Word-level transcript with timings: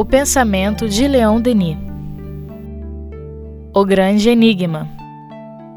O 0.00 0.04
pensamento 0.04 0.88
de 0.88 1.08
Leon 1.08 1.40
Denis. 1.40 1.76
O 3.74 3.84
Grande 3.84 4.28
Enigma. 4.28 4.88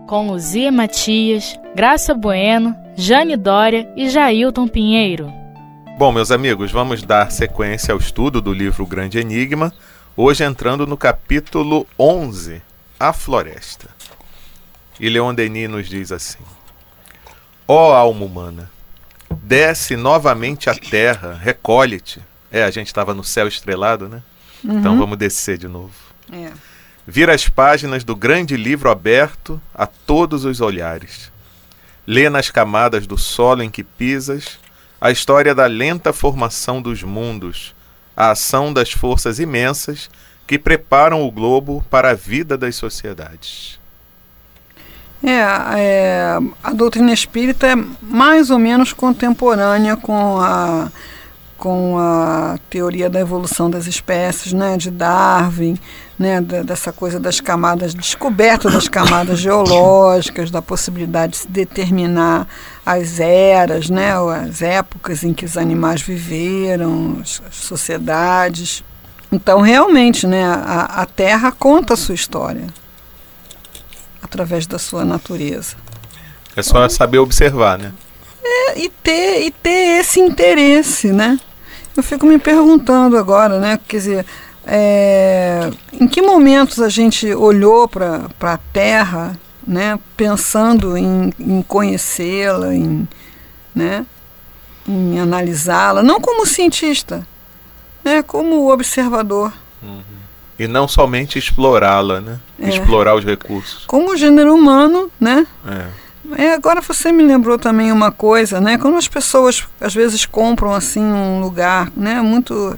Com 0.07 0.27
Luzia 0.27 0.71
Matias, 0.71 1.59
Graça 1.75 2.13
Bueno, 2.13 2.75
Jane 2.95 3.35
Dória 3.35 3.91
e 3.97 4.11
Jailton 4.11 4.67
Pinheiro. 4.67 5.33
Bom, 5.97 6.11
meus 6.11 6.29
amigos, 6.29 6.71
vamos 6.71 7.01
dar 7.01 7.31
sequência 7.31 7.93
ao 7.93 7.97
estudo 7.97 8.39
do 8.39 8.53
livro 8.53 8.83
O 8.83 8.87
Grande 8.87 9.17
Enigma, 9.17 9.73
hoje 10.15 10.43
entrando 10.43 10.85
no 10.85 10.95
capítulo 10.95 11.87
11, 11.97 12.61
A 12.99 13.11
Floresta. 13.13 13.89
E 14.99 15.09
Leon 15.09 15.33
Denis 15.33 15.67
nos 15.67 15.89
diz 15.89 16.11
assim: 16.11 16.43
Ó 17.67 17.89
oh, 17.89 17.93
alma 17.93 18.23
humana, 18.23 18.69
desce 19.41 19.95
novamente 19.95 20.69
à 20.69 20.75
terra, 20.75 21.33
recolhe-te. 21.33 22.21
É, 22.51 22.63
a 22.63 22.71
gente 22.71 22.87
estava 22.87 23.13
no 23.13 23.23
céu 23.23 23.47
estrelado, 23.47 24.09
né? 24.09 24.21
Então 24.63 24.73
uhum. 24.73 24.79
Então 24.79 24.97
vamos 24.97 25.17
descer 25.17 25.57
de 25.57 25.67
novo. 25.67 25.93
É. 26.31 26.51
Vira 27.05 27.33
as 27.33 27.47
páginas 27.47 28.03
do 28.03 28.15
grande 28.15 28.55
livro 28.55 28.89
aberto 28.89 29.59
a 29.73 29.87
todos 29.87 30.45
os 30.45 30.61
olhares. 30.61 31.31
Lê 32.05 32.29
nas 32.29 32.49
camadas 32.49 33.07
do 33.07 33.17
solo 33.17 33.63
em 33.63 33.69
que 33.69 33.83
pisas 33.83 34.59
a 34.99 35.09
história 35.09 35.55
da 35.55 35.65
lenta 35.65 36.13
formação 36.13 36.79
dos 36.79 37.01
mundos, 37.01 37.73
a 38.15 38.31
ação 38.31 38.71
das 38.71 38.91
forças 38.91 39.39
imensas 39.39 40.09
que 40.45 40.59
preparam 40.59 41.25
o 41.25 41.31
globo 41.31 41.83
para 41.89 42.11
a 42.11 42.13
vida 42.13 42.55
das 42.55 42.75
sociedades. 42.75 43.79
É, 45.23 45.39
é, 45.77 46.37
a 46.63 46.73
doutrina 46.73 47.13
espírita 47.13 47.67
é 47.67 47.75
mais 48.01 48.49
ou 48.49 48.59
menos 48.59 48.91
contemporânea 48.91 49.95
com 49.95 50.39
a 50.39 50.91
com 51.61 51.95
a 51.99 52.57
teoria 52.71 53.07
da 53.07 53.19
evolução 53.19 53.69
das 53.69 53.85
espécies, 53.85 54.51
né, 54.51 54.77
de 54.77 54.89
Darwin, 54.89 55.77
né, 56.17 56.41
dessa 56.41 56.91
coisa 56.91 57.19
das 57.19 57.39
camadas, 57.39 57.93
descoberta 57.93 58.67
das 58.67 58.87
camadas 58.87 59.37
geológicas, 59.39 60.49
da 60.49 60.59
possibilidade 60.59 61.33
de 61.33 61.37
se 61.37 61.47
determinar 61.47 62.47
as 62.83 63.19
eras, 63.19 63.91
né, 63.91 64.11
as 64.43 64.63
épocas 64.63 65.23
em 65.23 65.35
que 65.35 65.45
os 65.45 65.55
animais 65.55 66.01
viveram, 66.01 67.19
as, 67.21 67.39
sociedades. 67.51 68.83
Então, 69.31 69.61
realmente, 69.61 70.25
né, 70.25 70.43
a, 70.43 71.03
a 71.03 71.05
Terra 71.05 71.51
conta 71.51 71.93
a 71.93 71.97
sua 71.97 72.15
história 72.15 72.65
através 74.19 74.65
da 74.65 74.79
sua 74.79 75.05
natureza. 75.05 75.75
É 76.55 76.63
só 76.63 76.89
saber 76.89 77.19
observar, 77.19 77.77
né? 77.77 77.93
É, 78.43 78.79
e 78.79 78.89
ter, 78.89 79.43
e 79.43 79.51
ter 79.51 79.99
esse 79.99 80.19
interesse, 80.19 81.13
né? 81.13 81.39
Eu 81.95 82.03
fico 82.03 82.25
me 82.25 82.37
perguntando 82.37 83.17
agora, 83.17 83.59
né? 83.59 83.79
Quer 83.87 83.97
dizer, 83.97 84.25
é, 84.65 85.69
em 85.93 86.07
que 86.07 86.21
momentos 86.21 86.79
a 86.79 86.89
gente 86.89 87.33
olhou 87.33 87.87
para 87.87 88.29
a 88.41 88.57
Terra, 88.57 89.37
né? 89.65 89.99
Pensando 90.15 90.97
em, 90.97 91.33
em 91.39 91.61
conhecê-la, 91.61 92.73
em, 92.73 93.07
né? 93.75 94.05
em 94.87 95.19
analisá-la, 95.19 96.01
não 96.01 96.19
como 96.19 96.45
cientista, 96.45 97.25
né? 98.03 98.23
Como 98.23 98.71
observador. 98.71 99.53
Uhum. 99.81 100.01
E 100.57 100.67
não 100.67 100.87
somente 100.87 101.39
explorá-la, 101.39 102.21
né? 102.21 102.39
É. 102.59 102.69
Explorar 102.69 103.15
os 103.15 103.25
recursos. 103.25 103.85
Como 103.85 104.11
o 104.11 104.17
gênero 104.17 104.53
humano, 104.53 105.11
né? 105.19 105.45
É 105.67 106.00
é, 106.37 106.53
agora 106.53 106.81
você 106.81 107.11
me 107.11 107.23
lembrou 107.23 107.57
também 107.57 107.91
uma 107.91 108.11
coisa, 108.11 108.61
né? 108.61 108.77
Quando 108.77 108.97
as 108.97 109.07
pessoas 109.07 109.67
às 109.79 109.93
vezes 109.93 110.25
compram 110.25 110.73
assim 110.73 111.01
um 111.03 111.41
lugar, 111.41 111.91
né, 111.95 112.21
muito 112.21 112.77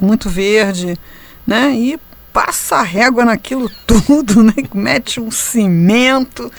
muito 0.00 0.28
verde, 0.28 0.98
né? 1.46 1.72
E 1.74 1.98
passa 2.32 2.76
a 2.76 2.82
régua 2.82 3.24
naquilo 3.24 3.70
tudo, 3.86 4.42
né? 4.42 4.54
Mete 4.74 5.20
um 5.20 5.30
cimento, 5.30 6.50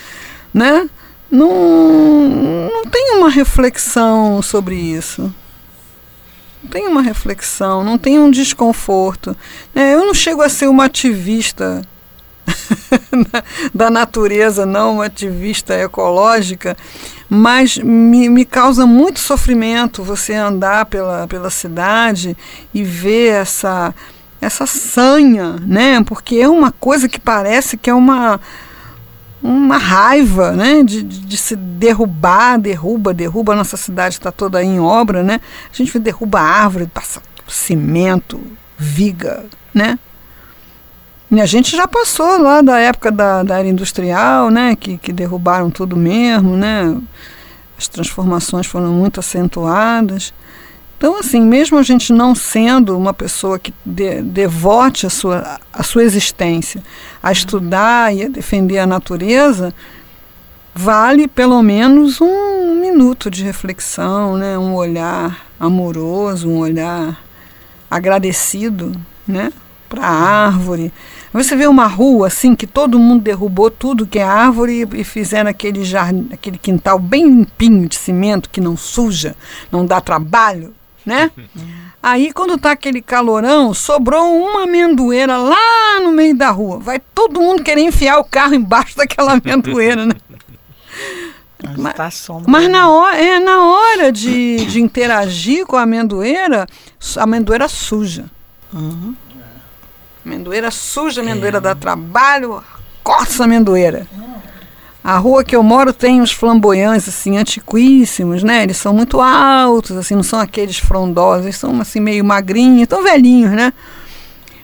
né? 0.52 0.88
Não, 1.30 2.68
não 2.72 2.84
tem 2.86 3.16
uma 3.16 3.28
reflexão 3.28 4.40
sobre 4.40 4.76
isso. 4.76 5.32
Não 6.62 6.70
tem 6.70 6.86
uma 6.88 7.02
reflexão, 7.02 7.84
não 7.84 7.98
tem 7.98 8.18
um 8.18 8.30
desconforto. 8.30 9.36
Né? 9.74 9.94
Eu 9.94 10.06
não 10.06 10.14
chego 10.14 10.42
a 10.42 10.48
ser 10.48 10.68
uma 10.68 10.86
ativista 10.86 11.82
da 13.74 13.90
natureza, 13.90 14.64
não 14.64 15.00
ativista 15.00 15.74
ecológica, 15.74 16.76
mas 17.28 17.78
me, 17.78 18.28
me 18.28 18.44
causa 18.44 18.86
muito 18.86 19.20
sofrimento 19.20 20.02
você 20.02 20.34
andar 20.34 20.86
pela, 20.86 21.26
pela 21.26 21.50
cidade 21.50 22.36
e 22.72 22.82
ver 22.82 23.32
essa, 23.34 23.94
essa 24.40 24.66
sanha, 24.66 25.56
né? 25.60 26.02
Porque 26.04 26.36
é 26.36 26.48
uma 26.48 26.72
coisa 26.72 27.08
que 27.08 27.20
parece 27.20 27.76
que 27.76 27.90
é 27.90 27.94
uma 27.94 28.40
uma 29.40 29.78
raiva, 29.78 30.50
né, 30.50 30.82
de, 30.82 31.00
de, 31.00 31.36
se 31.36 31.54
derrubar, 31.54 32.58
derruba, 32.58 33.14
derruba, 33.14 33.54
nossa 33.54 33.76
cidade 33.76 34.16
está 34.16 34.32
toda 34.32 34.62
em 34.64 34.80
obra, 34.80 35.22
né, 35.22 35.40
a 35.72 35.76
gente 35.76 35.96
derruba 35.98 36.40
árvore, 36.40 36.88
passa 36.92 37.22
cimento, 37.46 38.40
viga, 38.76 39.44
né, 39.72 39.96
e 41.30 41.40
a 41.40 41.46
gente 41.46 41.76
já 41.76 41.86
passou 41.86 42.40
lá 42.40 42.62
da 42.62 42.78
época 42.78 43.10
da, 43.10 43.42
da 43.42 43.58
era 43.58 43.68
industrial, 43.68 44.50
né, 44.50 44.74
que, 44.74 44.96
que 44.96 45.12
derrubaram 45.12 45.70
tudo 45.70 45.96
mesmo, 45.96 46.56
né, 46.56 46.96
as 47.76 47.86
transformações 47.86 48.66
foram 48.66 48.92
muito 48.92 49.20
acentuadas. 49.20 50.32
Então, 50.98 51.16
assim, 51.16 51.40
mesmo 51.40 51.78
a 51.78 51.82
gente 51.84 52.12
não 52.12 52.34
sendo 52.34 52.98
uma 52.98 53.14
pessoa 53.14 53.56
que 53.56 53.72
de, 53.86 54.20
devote 54.20 55.06
a 55.06 55.10
sua, 55.10 55.60
a 55.72 55.82
sua 55.84 56.02
existência 56.02 56.82
a 57.22 57.30
estudar 57.30 58.12
e 58.12 58.24
a 58.24 58.28
defender 58.28 58.78
a 58.78 58.86
natureza, 58.86 59.72
vale 60.74 61.28
pelo 61.28 61.62
menos 61.62 62.20
um 62.20 62.74
minuto 62.80 63.30
de 63.30 63.44
reflexão, 63.44 64.36
né? 64.36 64.58
um 64.58 64.74
olhar 64.74 65.46
amoroso, 65.60 66.48
um 66.48 66.58
olhar 66.58 67.22
agradecido 67.88 68.90
né? 69.26 69.52
para 69.88 70.04
a 70.04 70.46
árvore, 70.46 70.92
você 71.32 71.54
vê 71.54 71.66
uma 71.66 71.86
rua 71.86 72.28
assim 72.28 72.54
que 72.54 72.66
todo 72.66 72.98
mundo 72.98 73.22
derrubou 73.22 73.70
tudo 73.70 74.06
que 74.06 74.18
é 74.18 74.22
árvore 74.22 74.88
e 74.92 75.04
fizeram 75.04 75.50
aquele 75.50 75.84
jardim, 75.84 76.28
aquele 76.32 76.58
quintal 76.58 76.98
bem 76.98 77.26
limpinho 77.26 77.88
de 77.88 77.96
cimento 77.96 78.48
que 78.50 78.60
não 78.60 78.76
suja, 78.76 79.36
não 79.70 79.84
dá 79.84 80.00
trabalho, 80.00 80.74
né? 81.04 81.30
Aí 82.02 82.32
quando 82.32 82.56
tá 82.56 82.70
aquele 82.70 83.02
calorão, 83.02 83.74
sobrou 83.74 84.24
uma 84.32 84.62
amendoeira 84.62 85.36
lá 85.36 86.00
no 86.00 86.12
meio 86.12 86.34
da 86.34 86.48
rua. 86.48 86.78
Vai 86.78 87.00
todo 87.12 87.40
mundo 87.40 87.62
querer 87.62 87.80
enfiar 87.82 88.18
o 88.18 88.24
carro 88.24 88.54
embaixo 88.54 88.96
daquela 88.96 89.32
amendoeira, 89.32 90.06
né? 90.06 90.14
Mas, 91.76 91.94
tá 91.94 92.08
mas 92.46 92.68
na 92.68 92.88
hora, 92.88 93.16
é, 93.16 93.40
na 93.40 93.64
hora 93.64 94.12
de, 94.12 94.64
de 94.66 94.80
interagir 94.80 95.66
com 95.66 95.76
a 95.76 95.82
amendoeira, 95.82 96.66
a 97.16 97.22
amendoeira 97.22 97.66
suja. 97.66 98.26
Uhum. 98.72 99.14
Amendoeira 100.28 100.70
suja, 100.70 101.22
amendoeira 101.22 101.56
é. 101.56 101.60
dá 101.60 101.74
trabalho, 101.74 102.62
corta 103.02 103.44
amendoeira. 103.44 104.06
A 105.02 105.16
rua 105.16 105.42
que 105.42 105.56
eu 105.56 105.62
moro 105.62 105.90
tem 105.90 106.20
uns 106.20 106.30
flamboyantes, 106.32 107.08
assim, 107.08 107.38
antiquíssimos, 107.38 108.42
né? 108.42 108.62
Eles 108.62 108.76
são 108.76 108.92
muito 108.92 109.22
altos, 109.22 109.96
assim, 109.96 110.14
não 110.14 110.22
são 110.22 110.38
aqueles 110.38 110.76
frondosos, 110.78 111.46
eles 111.46 111.56
são, 111.56 111.80
assim, 111.80 111.98
meio 111.98 112.22
magrinhos, 112.22 112.86
tão 112.86 113.02
velhinhos, 113.02 113.52
né? 113.52 113.72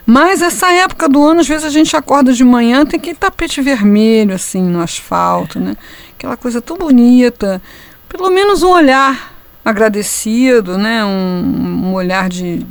Mas 0.05 0.43
essa 0.43 0.71
época 0.71 1.09
do 1.09 1.27
ano, 1.27 1.41
às 1.41 1.49
vezes 1.49 1.65
a 1.65 1.71
gente 1.71 1.97
acorda 1.97 2.31
de 2.31 2.45
manhã, 2.45 2.85
tem 2.85 3.01
aquele 3.01 3.17
tapete 3.17 3.63
vermelho, 3.63 4.35
assim, 4.35 4.63
no 4.63 4.83
asfalto, 4.83 5.59
né? 5.59 5.75
Aquela 6.19 6.37
coisa 6.37 6.61
tão 6.61 6.77
bonita. 6.77 7.63
Pelo 8.07 8.29
menos 8.29 8.63
um 8.63 8.69
olhar 8.69 9.35
agradecido, 9.65 10.77
né? 10.77 11.03
Um, 11.07 11.87
um 11.87 11.95
olhar 11.95 12.29
de, 12.29 12.67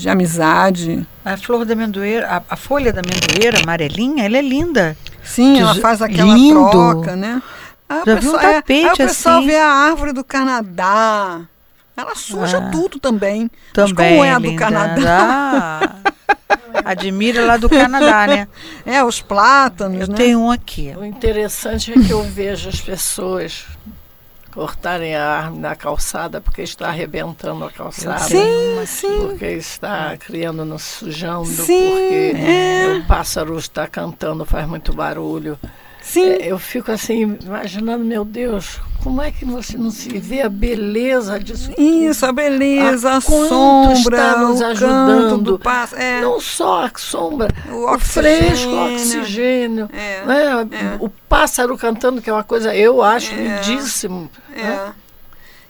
de 0.00 0.08
amizade. 0.08 1.06
A 1.24 1.36
flor 1.36 1.64
da 1.64 1.72
amendoeira, 1.72 2.28
a, 2.28 2.42
a, 2.54 2.56
folha 2.56 2.92
da 2.92 3.00
amendoeira 3.00 3.60
amarelinha, 3.62 4.24
ela 4.24 4.36
é 4.36 4.42
linda. 4.42 4.96
Sim, 5.22 5.60
ela 5.60 5.74
faz 5.76 6.02
aquela 6.02 6.34
lindo. 6.34 6.70
troca, 6.70 7.16
né? 7.16 7.42
Aí 7.88 8.02
Já 8.06 8.14
viu 8.16 8.30
um 8.34 8.38
tapete 8.38 8.84
é, 8.84 8.88
aí 8.88 8.92
o 8.92 8.96
pessoal 8.96 9.38
assim. 9.38 9.46
vê 9.46 9.56
a 9.56 9.68
árvore 9.68 10.12
do 10.12 10.24
Canadá. 10.24 11.42
Ela 11.96 12.14
suja 12.16 12.58
ah, 12.58 12.70
tudo 12.70 12.98
também. 12.98 13.50
Também. 13.72 13.94
Mas 13.94 14.08
como 14.08 14.24
é 14.24 14.30
a 14.32 14.38
do 14.38 14.56
Canadá? 14.56 15.80
Ah, 15.80 16.90
admira 16.90 17.44
lá 17.44 17.56
do 17.56 17.68
Canadá, 17.68 18.26
né? 18.26 18.48
É, 18.84 19.02
os 19.02 19.20
plátanos. 19.20 20.00
Eu 20.00 20.08
né? 20.08 20.14
tenho 20.14 20.40
um 20.40 20.50
aqui. 20.50 20.92
O 20.96 21.04
interessante 21.04 21.92
é 21.92 21.94
que 21.94 22.10
eu 22.10 22.22
vejo 22.22 22.68
as 22.68 22.80
pessoas 22.80 23.64
cortarem 24.54 25.16
a 25.16 25.26
árvore 25.26 25.60
na 25.60 25.74
calçada 25.74 26.40
porque 26.40 26.62
está 26.62 26.88
arrebentando 26.88 27.64
a 27.64 27.70
calçada. 27.70 28.20
Sim, 28.20 28.86
sim. 28.86 29.20
Porque 29.20 29.46
está 29.46 30.16
criando 30.16 30.64
no 30.64 30.78
sujando, 30.78 31.46
sim, 31.46 31.90
porque 31.90 32.32
é. 32.36 33.00
o 33.00 33.04
pássaro 33.06 33.58
está 33.58 33.88
cantando, 33.88 34.44
faz 34.44 34.66
muito 34.68 34.92
barulho. 34.92 35.58
Sim. 36.00 36.28
É, 36.28 36.52
eu 36.52 36.58
fico 36.58 36.92
assim, 36.92 37.36
imaginando, 37.42 38.04
meu 38.04 38.24
Deus, 38.24 38.80
como 39.04 39.20
é 39.22 39.30
que 39.30 39.44
você 39.44 39.76
não 39.76 39.90
se 39.90 40.08
vê 40.18 40.40
a 40.40 40.48
beleza 40.48 41.38
disso? 41.38 41.70
Isso, 41.78 42.24
a 42.24 42.32
beleza, 42.32 43.10
a, 43.10 43.16
a 43.18 43.20
sombra, 43.20 43.92
está 44.16 44.38
nos 44.38 44.62
ajudando. 44.62 45.60
É. 45.96 46.20
Não 46.22 46.40
só 46.40 46.86
a 46.86 46.90
sombra, 46.96 47.48
O 47.70 47.94
o, 47.94 47.98
fresco, 47.98 48.68
o 48.70 48.92
oxigênio. 48.94 49.88
É, 49.92 50.24
né? 50.24 50.44
é. 50.72 50.96
O 50.98 51.08
pássaro 51.08 51.76
cantando, 51.76 52.22
que 52.22 52.30
é 52.30 52.32
uma 52.32 52.42
coisa, 52.42 52.74
eu 52.74 53.02
acho, 53.02 53.32
É. 53.32 53.36
lindíssimo. 53.36 54.30
né? 54.50 54.92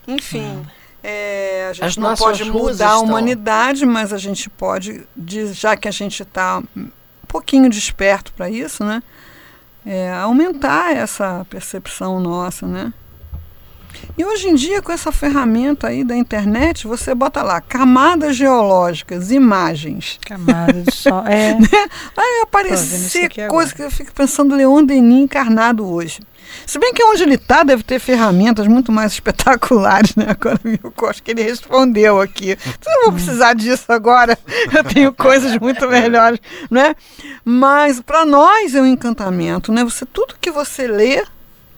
É. 0.09 0.13
Enfim, 0.13 0.65
é, 1.03 1.67
a 1.71 1.73
gente 1.73 1.85
As 1.85 1.97
não 1.97 2.15
pode 2.15 2.45
mudar 2.45 2.69
a 2.69 2.89
estão- 2.95 3.03
humanidade, 3.05 3.85
mas 3.85 4.13
a 4.13 4.19
gente 4.19 4.49
pode, 4.49 5.03
de- 5.17 5.53
já 5.53 5.77
que 5.77 5.89
a 5.89 5.91
gente 5.91 6.23
está 6.23 6.63
um 6.77 6.89
pouquinho 7.27 7.69
desperto 7.69 8.33
para 8.33 8.49
isso, 8.49 8.85
né? 8.85 9.03
é, 9.87 10.11
aumentar 10.15 10.97
essa 10.97 11.45
percepção 11.51 12.19
nossa, 12.19 12.67
né? 12.67 12.91
E 14.17 14.25
hoje 14.25 14.49
em 14.49 14.55
dia, 14.55 14.81
com 14.81 14.93
essa 14.93 15.11
ferramenta 15.11 15.89
aí 15.89 16.05
da 16.05 16.17
internet, 16.17 16.87
você 16.87 17.15
bota 17.15 17.43
lá 17.43 17.61
camadas 17.61 18.37
geológicas, 18.37 19.31
imagens. 19.31 20.19
Camada 20.25 20.73
de 20.73 20.95
sol. 20.95 21.25
É. 21.27 21.55
Vai 21.55 22.27
vendo 22.27 22.35
isso 22.35 22.43
aparecer 22.43 23.49
coisa 23.49 23.75
que 23.75 23.83
eu 23.83 23.91
fico 23.91 24.13
pensando 24.13 24.55
Leon 24.55 24.85
Denis 24.85 25.25
encarnado 25.25 25.87
hoje. 25.87 26.21
Se 26.67 26.79
bem 26.79 26.93
que 26.93 27.03
onde 27.05 27.23
ele 27.23 27.35
está 27.35 27.63
deve 27.63 27.83
ter 27.83 27.99
ferramentas 27.99 28.67
muito 28.67 28.93
mais 28.93 29.13
espetaculares, 29.13 30.15
né? 30.15 30.27
Agora 30.29 30.59
eu 30.65 31.09
acho 31.09 31.23
que 31.23 31.31
ele 31.31 31.43
respondeu 31.43 32.21
aqui. 32.21 32.51
Eu 32.51 32.93
não 32.93 33.03
vou 33.05 33.13
precisar 33.13 33.55
disso 33.55 33.85
agora. 33.89 34.39
Eu 34.73 34.85
tenho 34.85 35.13
coisas 35.13 35.57
muito 35.59 35.87
melhores, 35.89 36.41
né? 36.71 36.95
Mas 37.45 38.01
para 38.01 38.25
nós 38.25 38.75
é 38.75 38.81
um 38.81 38.87
encantamento, 38.87 39.73
né? 39.73 39.85
Você 39.85 40.07
tudo 40.07 40.37
que 40.41 40.51
você 40.51 40.87
lê, 40.87 41.25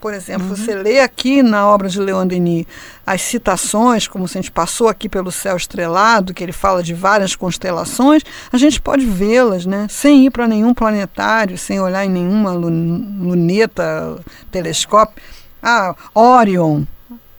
por 0.06 0.14
exemplo, 0.14 0.46
você 0.46 0.72
lê 0.72 1.00
aqui 1.00 1.42
na 1.42 1.66
obra 1.66 1.88
de 1.88 1.98
Leon 2.00 2.24
Denis 2.28 2.64
as 3.04 3.22
citações, 3.22 4.06
como 4.06 4.28
se 4.28 4.38
a 4.38 4.40
gente 4.40 4.52
passou 4.52 4.86
aqui 4.86 5.08
pelo 5.08 5.32
céu 5.32 5.56
estrelado, 5.56 6.32
que 6.32 6.44
ele 6.44 6.52
fala 6.52 6.80
de 6.80 6.94
várias 6.94 7.34
constelações, 7.34 8.22
a 8.52 8.56
gente 8.56 8.80
pode 8.80 9.04
vê-las, 9.04 9.66
né? 9.66 9.88
Sem 9.90 10.24
ir 10.26 10.30
para 10.30 10.46
nenhum 10.46 10.72
planetário, 10.72 11.58
sem 11.58 11.80
olhar 11.80 12.06
em 12.06 12.08
nenhuma 12.08 12.52
lu- 12.52 12.68
luneta, 12.68 14.16
telescópio. 14.48 15.20
Ah, 15.60 15.92
Orion, 16.14 16.84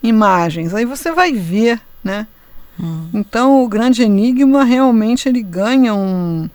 imagens. 0.03 0.73
Aí 0.73 0.83
você 0.83 1.13
vai 1.13 1.31
ver, 1.31 1.79
né? 2.03 2.27
Então 3.13 3.63
o 3.63 3.67
grande 3.69 4.03
enigma 4.03 4.65
realmente 4.65 5.29
ele 5.29 5.41
ganha 5.41 5.95
um, 5.95 6.49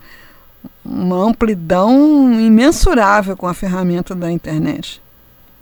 uma 0.85 1.27
amplidão 1.27 2.39
imensurável 2.39 3.35
com 3.35 3.47
a 3.47 3.53
ferramenta 3.55 4.13
da 4.13 4.31
internet. 4.31 5.01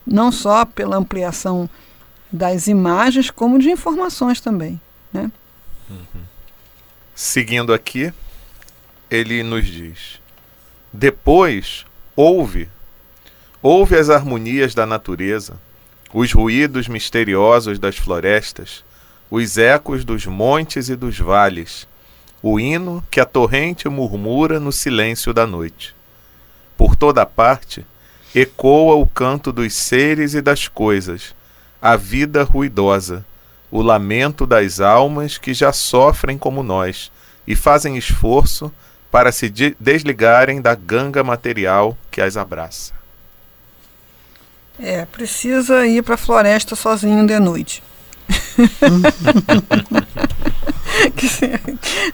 Não 0.06 0.32
só 0.32 0.66
pela 0.66 0.98
ampliação 0.98 1.70
das 2.32 2.68
imagens, 2.68 3.30
como 3.30 3.60
de 3.60 3.70
informações 3.70 4.40
também. 4.40 4.80
Seguindo 7.14 7.74
aqui, 7.74 8.12
ele 9.10 9.44
nos 9.44 9.66
diz: 9.66 10.20
Depois, 10.92 11.86
ouve, 12.16 12.70
ouve 13.62 13.96
as 13.96 14.10
harmonias 14.10 14.74
da 14.74 14.86
natureza, 14.86 15.60
os 16.14 16.32
ruídos 16.32 16.88
misteriosos 16.88 17.78
das 17.78 17.98
florestas, 17.98 18.84
os 19.30 19.58
ecos 19.58 20.04
dos 20.04 20.26
montes 20.26 20.90
e 20.90 20.96
dos 20.96 21.20
vales, 21.20 21.88
o 22.42 22.60
hino 22.60 23.04
que 23.12 23.20
a 23.20 23.26
torrente 23.26 23.88
murmura 23.88 24.60
no 24.60 24.72
silêncio 24.72 25.34
da 25.34 25.46
noite. 25.46 25.96
Por 26.76 26.96
toda 26.96 27.26
parte, 27.26 27.86
ecoa 28.34 28.96
o 28.96 29.06
canto 29.06 29.52
dos 29.52 29.74
seres 29.74 30.34
e 30.34 30.42
das 30.42 30.68
coisas, 30.68 31.36
a 31.82 31.96
vida 31.96 32.44
ruidosa, 32.44 33.26
o 33.70 33.82
lamento 33.82 34.46
das 34.46 34.80
almas 34.80 35.38
que 35.38 35.54
já 35.54 35.72
sofrem 35.74 36.38
como 36.38 36.64
nós 36.64 37.12
e 37.48 37.56
fazem 37.56 37.98
esforço 37.98 38.72
para 39.10 39.32
se 39.32 39.50
de- 39.50 39.76
desligarem 39.80 40.62
da 40.62 40.76
ganga 40.76 41.24
material 41.24 41.98
que 42.10 42.22
as 42.22 42.38
abraça. 42.38 42.94
É, 44.80 45.06
precisa 45.06 45.86
ir 45.86 46.02
para 46.02 46.16
a 46.16 46.18
floresta 46.18 46.76
sozinho 46.76 47.26
de 47.26 47.38
noite. 47.40 47.84
que 51.16 51.28
se- 51.28 51.52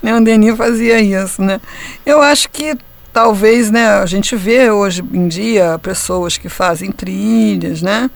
Leon 0.02 0.24
Denis 0.24 0.58
fazia 0.58 1.00
isso, 1.00 1.42
né? 1.42 1.60
Eu 2.06 2.22
acho 2.22 2.50
que 2.50 2.76
talvez, 3.18 3.72
né, 3.72 3.88
a 3.88 4.06
gente 4.06 4.36
vê 4.36 4.70
hoje 4.70 5.04
em 5.12 5.28
dia 5.28 5.80
pessoas 5.82 6.38
que 6.38 6.48
fazem 6.50 6.92
trilhas, 6.92 7.82
né? 7.82 8.12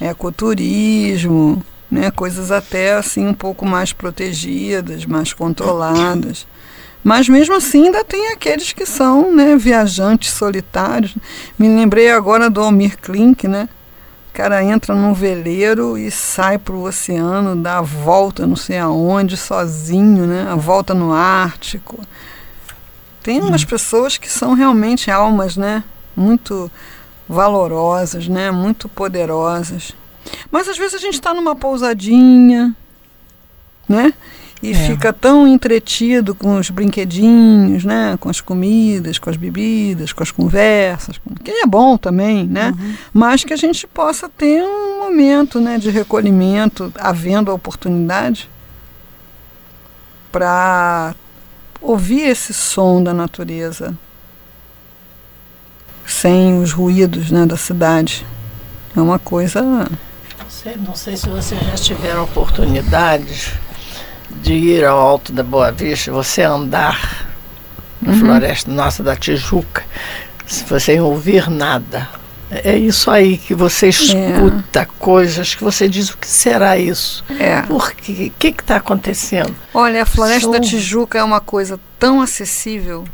Ecoturismo, 0.00 1.62
né? 1.90 2.10
Coisas 2.10 2.50
até 2.50 2.94
assim 2.94 3.26
um 3.26 3.34
pouco 3.34 3.66
mais 3.66 3.92
protegidas, 3.92 5.04
mais 5.04 5.34
controladas. 5.34 6.46
Mas 7.04 7.28
mesmo 7.28 7.54
assim 7.54 7.84
ainda 7.84 8.02
tem 8.02 8.32
aqueles 8.32 8.72
que 8.72 8.86
são 8.86 9.30
né, 9.30 9.56
viajantes 9.56 10.32
solitários. 10.32 11.14
Me 11.58 11.68
lembrei 11.68 12.10
agora 12.10 12.48
do 12.48 12.62
Almir 12.62 12.96
Klink, 12.98 13.46
né? 13.46 13.68
O 14.30 14.32
cara 14.32 14.64
entra 14.64 14.94
num 14.94 15.12
veleiro 15.12 15.98
e 15.98 16.10
sai 16.10 16.56
para 16.56 16.74
o 16.74 16.84
oceano, 16.84 17.54
dá 17.54 17.76
a 17.76 17.82
volta 17.82 18.46
não 18.46 18.56
sei 18.56 18.78
aonde, 18.78 19.36
sozinho, 19.36 20.26
né? 20.26 20.48
A 20.50 20.54
volta 20.54 20.94
no 20.94 21.12
Ártico. 21.12 22.00
Tem 23.26 23.40
umas 23.40 23.64
pessoas 23.64 24.16
que 24.16 24.30
são 24.30 24.54
realmente 24.54 25.10
almas, 25.10 25.56
né? 25.56 25.82
Muito 26.14 26.70
valorosas, 27.28 28.28
né? 28.28 28.52
Muito 28.52 28.88
poderosas. 28.88 29.90
Mas 30.48 30.68
às 30.68 30.78
vezes 30.78 30.94
a 30.94 30.98
gente 30.98 31.14
está 31.14 31.34
numa 31.34 31.56
pousadinha, 31.56 32.72
né? 33.88 34.14
E 34.62 34.70
É. 34.70 34.74
fica 34.74 35.12
tão 35.12 35.44
entretido 35.44 36.36
com 36.36 36.56
os 36.56 36.70
brinquedinhos, 36.70 37.84
né? 37.84 38.16
Com 38.20 38.28
as 38.28 38.40
comidas, 38.40 39.18
com 39.18 39.28
as 39.28 39.36
bebidas, 39.36 40.12
com 40.12 40.22
as 40.22 40.30
conversas, 40.30 41.20
que 41.42 41.50
é 41.50 41.66
bom 41.66 41.96
também, 41.98 42.46
né? 42.46 42.72
Mas 43.12 43.42
que 43.42 43.52
a 43.52 43.56
gente 43.56 43.88
possa 43.88 44.28
ter 44.28 44.62
um 44.62 45.00
momento, 45.00 45.58
né, 45.58 45.78
de 45.78 45.90
recolhimento, 45.90 46.92
havendo 46.96 47.50
a 47.50 47.54
oportunidade, 47.54 48.48
para 50.30 51.12
ouvir 51.80 52.22
esse 52.28 52.52
som 52.52 53.02
da 53.02 53.12
natureza 53.14 53.94
sem 56.06 56.60
os 56.62 56.72
ruídos, 56.72 57.30
né, 57.30 57.44
da 57.46 57.56
cidade. 57.56 58.24
É 58.96 59.00
uma 59.00 59.18
coisa 59.18 59.60
Não 59.62 59.88
sei, 60.48 60.76
não 60.76 60.94
sei 60.94 61.16
se 61.16 61.28
vocês 61.28 61.60
já 61.60 61.74
tiveram 61.74 62.24
oportunidade 62.24 63.52
de 64.42 64.54
ir 64.54 64.84
ao 64.84 64.98
Alto 64.98 65.32
da 65.32 65.42
Boa 65.42 65.72
Vista, 65.72 66.12
você 66.12 66.42
andar 66.42 67.26
na 68.00 68.12
Uhum. 68.12 68.20
floresta 68.20 68.70
nossa 68.70 69.02
da 69.02 69.16
Tijuca, 69.16 69.82
se 70.46 70.64
você 70.64 70.96
não 70.96 71.06
ouvir 71.06 71.50
nada. 71.50 72.08
É 72.50 72.76
isso 72.76 73.10
aí 73.10 73.36
que 73.38 73.54
você 73.54 73.88
escuta 73.88 74.86
coisas 74.98 75.54
que 75.54 75.64
você 75.64 75.88
diz, 75.88 76.10
o 76.10 76.16
que 76.18 76.28
será 76.28 76.78
isso? 76.78 77.24
é. 77.40 77.62
Por 77.62 77.92
quê? 77.92 78.30
O 78.34 78.38
que 78.38 78.48
está 78.48 78.76
acontecendo? 78.76 79.54
Olha, 79.74 80.02
a 80.02 80.06
Floresta 80.06 80.50
da 80.50 80.58
Som. 80.62 80.68
Tijuca 80.70 81.18
é 81.18 81.24
uma 81.24 81.40
coisa 81.40 81.80
tão 81.98 82.20
acessível, 82.20 83.04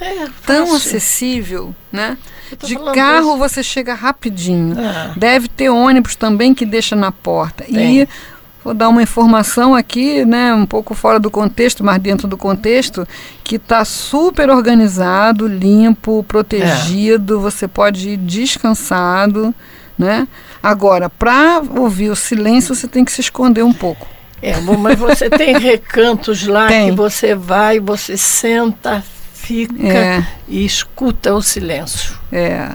É 0.00 0.26
tão 0.46 0.74
acessível, 0.74 1.74
né? 1.92 2.16
De 2.64 2.76
carro 2.94 3.30
isso. 3.30 3.38
você 3.38 3.62
chega 3.62 3.92
rapidinho. 3.92 4.76
Ah, 4.78 5.12
Deve 5.16 5.48
ter 5.48 5.68
ônibus 5.68 6.14
também 6.16 6.54
que 6.54 6.64
deixa 6.64 6.94
na 6.96 7.10
porta. 7.12 7.64
Tem. 7.64 8.02
E 8.02 8.08
vou 8.66 8.74
dar 8.74 8.88
uma 8.88 9.00
informação 9.02 9.74
aqui, 9.76 10.24
né, 10.24 10.52
um 10.52 10.66
pouco 10.66 10.92
fora 10.92 11.20
do 11.20 11.30
contexto, 11.30 11.84
mas 11.84 12.02
dentro 12.02 12.26
do 12.26 12.36
contexto, 12.36 13.06
que 13.44 13.56
está 13.56 13.84
super 13.84 14.50
organizado, 14.50 15.46
limpo, 15.46 16.24
protegido, 16.26 17.38
você 17.40 17.68
pode 17.68 18.10
ir 18.10 18.16
descansado, 18.16 19.54
né? 19.96 20.26
Agora, 20.60 21.08
para 21.08 21.62
ouvir 21.78 22.10
o 22.10 22.16
silêncio, 22.16 22.74
você 22.74 22.88
tem 22.88 23.04
que 23.04 23.12
se 23.12 23.20
esconder 23.20 23.62
um 23.62 23.72
pouco. 23.72 24.06
é, 24.42 24.54
bom, 24.60 24.76
mas 24.76 24.98
você 24.98 25.30
tem 25.30 25.56
recantos 25.60 26.44
lá 26.46 26.66
Tem. 26.66 26.90
que 26.90 26.96
você 26.96 27.36
vai, 27.36 27.78
você 27.78 28.16
senta, 28.16 29.02
fica 29.32 29.86
É, 29.86 30.24
e 30.48 30.64
escuta 30.64 31.32
o 31.34 31.40
silêncio. 31.40 32.18
é. 32.32 32.70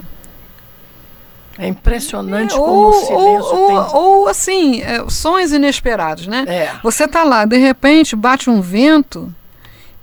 É 1.62 1.68
impressionante 1.68 2.54
É, 2.56 2.58
como 2.58 2.72
ou, 2.72 2.90
o 2.90 2.94
silêncio 2.94 3.56
ou, 3.56 3.68
tem. 3.68 3.78
ou, 3.78 3.96
ou, 4.22 4.28
assim, 4.28 4.82
é, 4.82 5.06
sons 5.08 5.52
inesperados, 5.52 6.26
né? 6.28 6.44
É. 6.48 6.72
Você 6.84 7.08
tá 7.08 7.24
lá, 7.24 7.46
de 7.46 7.56
repente 7.58 8.16
bate 8.16 8.50
um 8.50 8.60
vento 8.62 9.34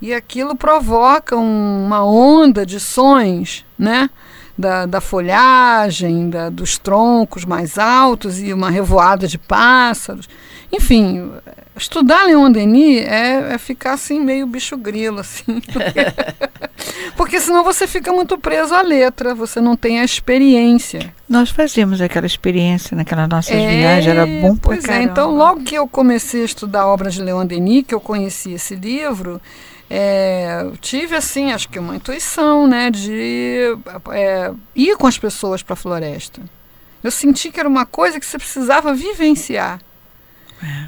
e 0.01 0.13
aquilo 0.13 0.55
provoca 0.55 1.35
um- 1.35 1.85
uma 1.85 2.03
onda 2.05 2.65
de 2.65 2.79
sons, 2.79 3.65
né? 3.77 4.09
Da, 4.59 4.85
da 4.85 4.99
folhagem, 4.99 6.29
da- 6.29 6.49
dos 6.49 6.77
troncos 6.77 7.45
mais 7.45 7.77
altos 7.77 8.41
e 8.41 8.51
uma 8.51 8.69
revoada 8.69 9.25
de 9.25 9.37
pássaros. 9.37 10.27
Enfim, 10.69 11.31
estudar 11.77 12.25
Leon 12.25 12.51
Denis 12.51 13.05
é, 13.07 13.53
é 13.53 13.57
ficar 13.57 13.93
assim 13.93 14.19
meio 14.19 14.45
bicho 14.45 14.75
grilo, 14.75 15.19
assim. 15.21 15.61
Porque 17.15 17.39
senão 17.39 17.63
você 17.63 17.87
fica 17.87 18.11
muito 18.11 18.37
preso 18.37 18.73
à 18.73 18.81
letra, 18.81 19.33
você 19.33 19.59
não 19.61 19.75
tem 19.75 19.99
a 19.99 20.03
experiência. 20.03 21.13
Nós 21.27 21.49
fazíamos 21.49 22.01
aquela 22.01 22.25
experiência 22.25 22.95
naquelas 22.95 23.27
nossas 23.29 23.55
É, 23.55 23.67
viagens, 23.77 24.07
era 24.07 24.25
bom 24.25 24.55
pra 24.55 24.71
Pois 24.73 24.83
é, 24.83 24.87
caramba. 24.87 25.11
então 25.11 25.31
logo 25.35 25.63
que 25.63 25.75
eu 25.75 25.87
comecei 25.87 26.41
a 26.41 26.45
estudar 26.45 26.81
a 26.81 26.87
obra 26.87 27.09
de 27.09 27.21
Leon 27.21 27.45
Denis, 27.45 27.85
que 27.87 27.93
eu 27.95 27.99
conheci 28.01 28.51
esse 28.53 28.75
livro, 28.75 29.41
é, 29.89 30.61
eu 30.63 30.77
tive 30.77 31.15
assim, 31.15 31.51
acho 31.51 31.67
que 31.69 31.79
uma 31.79 31.95
intuição, 31.95 32.67
né, 32.67 32.91
de 32.91 33.75
é, 34.11 34.51
ir 34.75 34.95
com 34.97 35.07
as 35.07 35.17
pessoas 35.17 35.63
para 35.63 35.73
a 35.73 35.77
floresta. 35.77 36.41
Eu 37.03 37.11
senti 37.11 37.49
que 37.49 37.59
era 37.59 37.69
uma 37.69 37.85
coisa 37.85 38.19
que 38.19 38.25
você 38.25 38.37
precisava 38.37 38.93
vivenciar. 38.93 39.79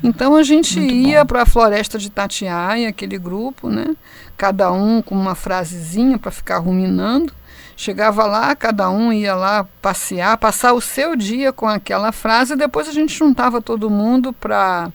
Então 0.03 0.35
a 0.35 0.43
gente 0.43 0.79
É, 0.79 0.83
ia 0.83 1.25
para 1.25 1.43
a 1.43 1.45
floresta 1.45 1.97
de 1.97 2.09
Tatiaia, 2.09 2.89
aquele 2.89 3.17
grupo, 3.17 3.69
né? 3.69 3.95
Cada 4.35 4.71
um 4.71 5.01
com 5.01 5.15
uma 5.15 5.35
frasezinha 5.35 6.17
para 6.17 6.29
ficar 6.29 6.57
ruminando. 6.57 7.33
Chegava 7.77 8.25
lá, 8.25 8.53
cada 8.55 8.89
um 8.89 9.13
ia 9.13 9.33
lá 9.33 9.65
passear, 9.81 10.37
passar 10.37 10.73
o 10.73 10.81
seu 10.81 11.15
dia 11.15 11.53
com 11.53 11.67
aquela 11.67 12.11
frase, 12.11 12.53
e 12.53 12.57
depois 12.57 12.87
a 12.87 12.91
gente 12.91 13.17
juntava 13.17 13.61
todo 13.61 13.89
mundo 13.89 14.33
para 14.33 14.91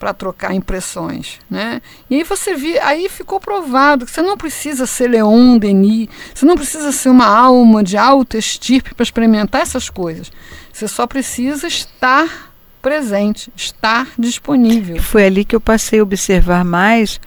para 0.00 0.14
trocar 0.14 0.54
impressões, 0.54 1.38
né? 1.48 1.82
E 2.08 2.16
aí 2.16 2.24
você 2.24 2.54
via, 2.54 2.82
aí 2.86 3.06
ficou 3.06 3.38
provado 3.38 4.06
que 4.06 4.10
você 4.10 4.22
não 4.22 4.34
precisa 4.34 4.86
ser 4.86 5.08
Leon 5.08 5.58
Denis, 5.58 6.08
você 6.34 6.46
não 6.46 6.56
precisa 6.56 6.90
ser 6.90 7.10
uma 7.10 7.26
alma 7.26 7.84
de 7.84 7.98
alta 7.98 8.38
estirpe 8.38 8.94
para 8.94 9.02
experimentar 9.04 9.60
essas 9.60 9.90
coisas. 9.90 10.32
Você 10.72 10.88
só 10.88 11.06
precisa 11.06 11.68
estar 11.68 12.50
presente, 12.80 13.52
estar 13.54 14.08
disponível. 14.18 15.02
Foi 15.02 15.26
ali 15.26 15.44
que 15.44 15.54
eu 15.54 15.60
passei 15.60 16.00
a 16.00 16.02
observar 16.02 16.64
mais 16.64 17.20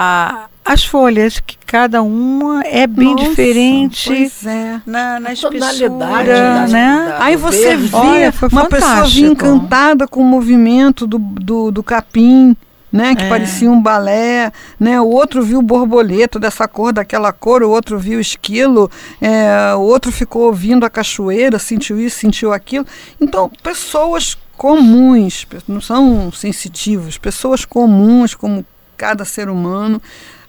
a, 0.00 0.46
as 0.64 0.84
folhas, 0.84 1.40
que 1.44 1.58
cada 1.66 2.02
uma 2.02 2.62
é 2.62 2.86
bem 2.86 3.16
Nossa, 3.16 3.28
diferente 3.30 4.06
Pois 4.06 4.46
é. 4.46 4.80
na, 4.86 5.18
na 5.18 5.32
espessura, 5.32 6.66
né? 6.68 7.16
Aí 7.18 7.34
do 7.36 7.42
você 7.42 7.76
via 7.76 7.98
Olha, 7.98 8.34
uma 8.52 8.66
pessoa 8.66 8.68
vinha 8.68 8.70
fantástico. 8.70 9.26
encantada 9.26 10.06
com 10.06 10.20
o 10.20 10.24
movimento 10.24 11.04
do, 11.04 11.18
do, 11.18 11.70
do 11.72 11.82
capim, 11.82 12.54
né, 12.92 13.14
que 13.16 13.24
É. 13.24 13.28
parecia 13.28 13.70
um 13.70 13.82
balé, 13.82 14.52
né, 14.78 15.00
o 15.00 15.08
outro 15.08 15.42
viu 15.42 15.60
borboleta 15.60 16.38
dessa 16.38 16.66
cor, 16.68 16.92
daquela 16.92 17.32
cor, 17.32 17.62
o 17.62 17.68
outro 17.70 17.98
viu 17.98 18.20
esquilo, 18.20 18.90
é, 19.20 19.74
o 19.74 19.80
outro 19.80 20.10
ficou 20.12 20.42
ouvindo 20.44 20.86
a 20.86 20.90
cachoeira, 20.90 21.58
sentiu 21.58 22.00
isso, 22.00 22.18
sentiu 22.20 22.52
aquilo. 22.52 22.86
Então, 23.20 23.50
pessoas 23.62 24.38
comuns, 24.56 25.46
não 25.66 25.80
são 25.80 26.30
sensitivos, 26.32 27.18
pessoas 27.18 27.64
comuns 27.64 28.34
como 28.34 28.64
cada 28.98 29.24
ser 29.24 29.48
humano. 29.48 30.02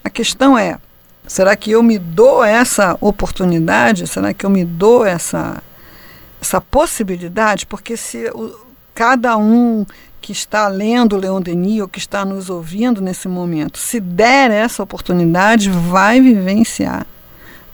A 0.03 0.09
questão 0.09 0.57
é, 0.57 0.77
será 1.27 1.55
que 1.55 1.71
eu 1.71 1.81
me 1.83 1.97
dou 1.99 2.43
essa 2.43 2.97
oportunidade? 2.99 4.07
Será 4.07 4.33
que 4.33 4.45
eu 4.45 4.49
me 4.49 4.65
dou 4.65 5.05
essa 5.05 5.61
essa 6.41 6.59
possibilidade? 6.59 7.65
Porque 7.65 7.95
se 7.95 8.29
o- 8.33 8.55
cada 8.95 9.37
um 9.37 9.85
que 10.21 10.31
está 10.31 10.67
lendo 10.67 11.15
Leon 11.17 11.41
Denis 11.41 11.81
ou 11.81 11.87
que 11.87 11.99
está 11.99 12.25
nos 12.25 12.49
ouvindo 12.49 13.01
nesse 13.01 13.27
momento, 13.27 13.77
se 13.77 13.99
der 13.99 14.49
essa 14.51 14.81
oportunidade, 14.83 15.69
vai 15.69 16.19
vivenciar. 16.19 17.05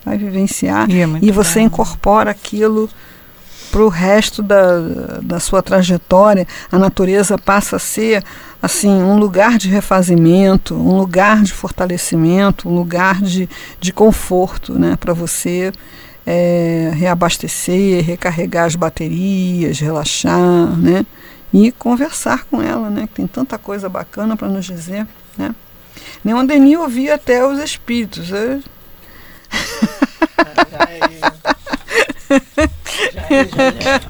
Vai 0.03 0.17
vivenciar 0.17 0.89
E 0.89 1.01
é 1.01 1.07
e 1.21 1.31
você 1.31 1.59
incorpora 1.61 2.29
aquilo 2.31 2.87
para 3.71 3.81
o 3.83 3.89
resto 3.89 4.43
da, 4.43 4.79
da 5.21 5.39
sua 5.39 5.61
trajetória. 5.63 6.47
A 6.71 6.77
natureza 6.77 7.37
passa 7.37 7.75
a 7.77 7.79
ser 7.79 8.23
assim 8.61 8.89
um 8.89 9.17
lugar 9.17 9.57
de 9.57 9.69
refazimento, 9.69 10.75
um 10.75 10.97
lugar 10.97 11.43
de 11.43 11.53
fortalecimento, 11.53 12.67
um 12.67 12.75
lugar 12.75 13.21
de, 13.21 13.47
de 13.79 13.93
conforto 13.93 14.73
né, 14.73 14.95
para 14.95 15.13
você 15.13 15.71
é, 16.25 16.91
reabastecer, 16.95 18.03
recarregar 18.03 18.65
as 18.65 18.75
baterias, 18.75 19.79
relaxar, 19.79 20.75
né? 20.77 21.05
E 21.53 21.71
conversar 21.71 22.45
com 22.45 22.61
ela, 22.61 22.89
né? 22.89 23.07
Que 23.07 23.13
tem 23.13 23.27
tanta 23.27 23.57
coisa 23.57 23.87
bacana 23.87 24.35
para 24.35 24.47
nos 24.47 24.65
dizer, 24.65 25.07
né? 25.37 25.53
Leon 26.23 26.45
Denis 26.45 26.77
ouvia 26.77 27.15
até 27.15 27.45
os 27.45 27.59
espíritos. 27.59 28.29
né? 28.29 28.61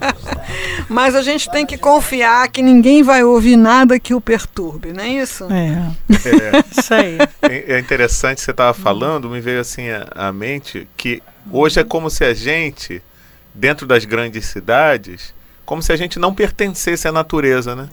Mas 0.95 1.13
a 1.13 1.21
gente 1.21 1.51
tem 1.51 1.65
que 1.65 1.77
confiar 1.77 2.47
que 2.47 2.61
ninguém 2.61 3.03
vai 3.03 3.21
ouvir 3.21 3.57
nada 3.57 3.99
que 3.99 4.13
o 4.13 4.21
perturbe, 4.21 4.93
não 4.93 5.03
é 5.03 5.09
isso? 5.09 5.43
É, 5.51 5.91
É, 6.09 6.79
isso 6.79 6.93
aí. 6.93 7.17
é 7.41 7.73
é 7.73 7.79
interessante, 7.79 8.39
você 8.39 8.51
estava 8.51 8.73
falando, 8.73 9.29
me 9.29 9.41
veio 9.41 9.59
assim 9.59 9.87
à 10.11 10.31
mente 10.31 10.87
que 10.95 11.21
hoje 11.51 11.81
é 11.81 11.83
como 11.83 12.09
se 12.09 12.23
a 12.23 12.33
gente, 12.33 13.03
dentro 13.53 13.85
das 13.85 14.05
grandes 14.05 14.45
cidades, 14.45 15.33
como 15.65 15.81
se 15.81 15.91
a 15.91 15.97
gente 15.97 16.17
não 16.17 16.33
pertencesse 16.33 17.09
à 17.09 17.11
natureza, 17.11 17.75
né? 17.75 17.89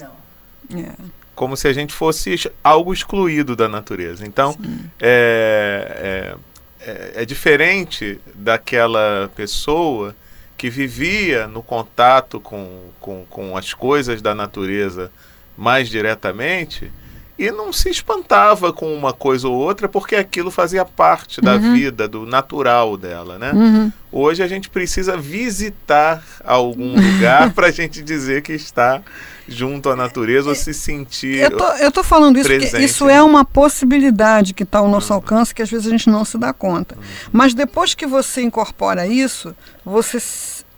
É. 0.72 0.92
Como 1.34 1.56
se 1.56 1.66
a 1.66 1.72
gente 1.72 1.92
fosse 1.92 2.48
algo 2.62 2.92
excluído 2.92 3.56
da 3.56 3.68
natureza. 3.68 4.24
Então, 4.24 4.56
é, 5.00 6.36
é, 6.78 6.88
é, 6.88 7.22
é 7.22 7.24
diferente 7.24 8.20
daquela 8.32 9.28
pessoa 9.34 10.14
que 10.62 10.70
vivia 10.70 11.48
no 11.48 11.60
contato 11.60 12.38
com, 12.38 12.68
com, 13.00 13.24
com 13.28 13.56
as 13.56 13.74
coisas 13.74 14.22
da 14.22 14.32
natureza 14.32 15.10
mais 15.58 15.88
diretamente 15.88 16.88
e 17.36 17.50
não 17.50 17.72
se 17.72 17.90
espantava 17.90 18.72
com 18.72 18.94
uma 18.94 19.12
coisa 19.12 19.48
ou 19.48 19.54
outra 19.54 19.88
porque 19.88 20.14
aquilo 20.14 20.52
fazia 20.52 20.84
parte 20.84 21.40
da 21.40 21.56
vida, 21.58 22.06
do 22.06 22.24
natural 22.24 22.96
dela, 22.96 23.40
né? 23.40 23.50
Uhum. 23.50 23.92
Hoje 24.12 24.40
a 24.40 24.46
gente 24.46 24.70
precisa 24.70 25.16
visitar 25.16 26.22
algum 26.44 26.94
lugar 26.94 27.50
para 27.54 27.66
a 27.66 27.72
gente 27.72 28.00
dizer 28.00 28.42
que 28.42 28.52
está 28.52 29.02
junto 29.48 29.88
à 29.88 29.96
natureza 29.96 30.48
ou 30.48 30.54
se 30.54 30.72
sentir. 30.72 31.38
Eu 31.38 31.56
tô, 31.56 31.64
eu 31.64 31.92
tô 31.92 32.02
falando 32.02 32.36
isso 32.36 32.48
porque 32.48 32.66
presente, 32.66 32.84
isso 32.84 33.06
né? 33.06 33.14
é 33.14 33.22
uma 33.22 33.44
possibilidade 33.44 34.54
que 34.54 34.62
está 34.62 34.78
ao 34.78 34.88
nosso 34.88 35.12
alcance 35.12 35.54
que 35.54 35.62
às 35.62 35.70
vezes 35.70 35.86
a 35.86 35.90
gente 35.90 36.08
não 36.08 36.24
se 36.24 36.38
dá 36.38 36.52
conta. 36.52 36.96
Mas 37.30 37.54
depois 37.54 37.94
que 37.94 38.06
você 38.06 38.42
incorpora 38.42 39.06
isso, 39.06 39.54
você 39.84 40.18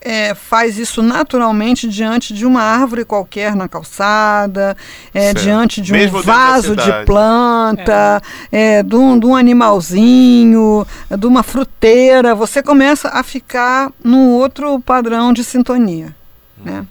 é, 0.05 0.35
faz 0.35 0.79
isso 0.79 1.03
naturalmente 1.03 1.89
diante 1.89 2.35
de 2.35 2.45
uma 2.45 2.61
árvore 2.61 3.05
qualquer 3.05 3.57
na 3.57 3.67
calçada, 3.67 4.77
é, 5.15 5.33
diante 5.33 5.81
de 5.81 5.93
Mesmo 5.93 6.19
um 6.19 6.23
vaso 6.23 6.77
de 6.77 7.05
planta, 7.07 8.23
é, 8.53 8.83
de, 8.83 8.95
um, 8.95 9.19
de 9.19 9.27
um 9.27 9.35
animalzinho, 9.35 10.87
de 11.19 11.27
uma 11.27 11.43
fruteira. 11.43 12.35
Você 12.35 12.63
começa 12.63 13.09
a 13.09 13.23
ficar 13.23 13.91
num 14.03 14.29
outro 14.31 14.79
padrão 14.79 15.33
de 15.33 15.43
sintonia. 15.43 16.15
Né? 16.63 16.85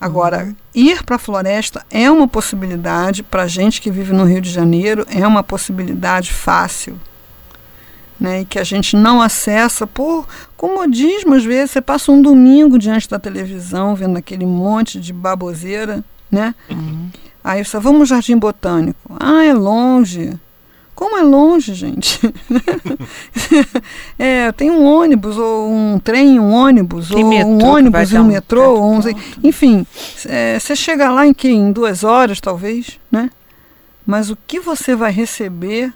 Agora, 0.00 0.54
ir 0.74 1.02
para 1.02 1.16
a 1.16 1.18
floresta 1.18 1.84
é 1.90 2.10
uma 2.10 2.28
possibilidade 2.28 3.22
para 3.22 3.48
gente 3.48 3.80
que 3.80 3.90
vive 3.90 4.12
no 4.12 4.24
Rio 4.24 4.40
de 4.40 4.50
Janeiro, 4.50 5.04
é 5.10 5.26
uma 5.26 5.42
possibilidade 5.42 6.32
fácil. 6.32 6.98
Né, 8.20 8.40
e 8.40 8.44
que 8.44 8.58
a 8.58 8.64
gente 8.64 8.96
não 8.96 9.22
acessa 9.22 9.86
por 9.86 10.26
comodismo, 10.56 11.34
às 11.34 11.44
vezes. 11.44 11.70
Você 11.70 11.80
passa 11.80 12.10
um 12.10 12.20
domingo 12.20 12.76
diante 12.76 13.08
da 13.08 13.16
televisão, 13.16 13.94
vendo 13.94 14.16
aquele 14.16 14.44
monte 14.44 15.00
de 15.00 15.12
baboseira, 15.12 16.02
né? 16.28 16.52
Aí 17.44 17.64
você, 17.64 17.78
vamos 17.78 18.00
no 18.00 18.06
Jardim 18.06 18.36
Botânico. 18.36 19.16
Ah, 19.20 19.44
é 19.44 19.54
longe. 19.54 20.36
Como 20.98 21.16
é 21.16 21.22
longe, 21.22 21.74
gente? 21.74 22.18
é, 24.18 24.50
tem 24.50 24.68
um 24.68 24.84
ônibus, 24.84 25.38
ou 25.38 25.72
um 25.72 25.96
trem, 25.96 26.40
um 26.40 26.52
ônibus, 26.52 27.10
Tem 27.10 27.22
ou 27.22 27.30
metrô 27.30 27.52
um 27.52 27.58
que 27.58 27.64
ônibus 27.64 28.10
e 28.10 28.18
um 28.18 28.20
um 28.20 28.24
metrô, 28.24 28.84
um, 28.84 29.00
enfim, 29.44 29.86
é, 30.26 30.58
você 30.58 30.74
chega 30.74 31.08
lá 31.08 31.24
em 31.24 31.32
que? 31.32 31.48
Em 31.48 31.70
duas 31.70 32.02
horas, 32.02 32.40
talvez, 32.40 32.98
né? 33.12 33.30
Mas 34.04 34.28
o 34.28 34.36
que 34.44 34.58
você 34.58 34.96
vai 34.96 35.12
receber 35.12 35.92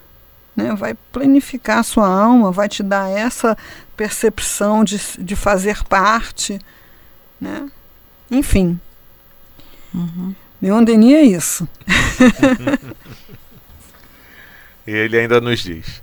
né, 0.54 0.72
vai 0.76 0.94
planificar 1.10 1.78
a 1.78 1.82
sua 1.82 2.06
alma, 2.06 2.52
vai 2.52 2.68
te 2.68 2.84
dar 2.84 3.10
essa 3.10 3.58
percepção 3.96 4.84
de, 4.84 5.00
de 5.18 5.34
fazer 5.34 5.82
parte. 5.82 6.60
Né? 7.40 7.68
Enfim. 8.30 8.78
Leon 10.62 10.84
Denis 10.84 11.12
é 11.12 11.22
isso. 11.22 11.68
E 14.86 14.90
ele 14.90 15.18
ainda 15.18 15.40
nos 15.40 15.60
diz: 15.60 16.02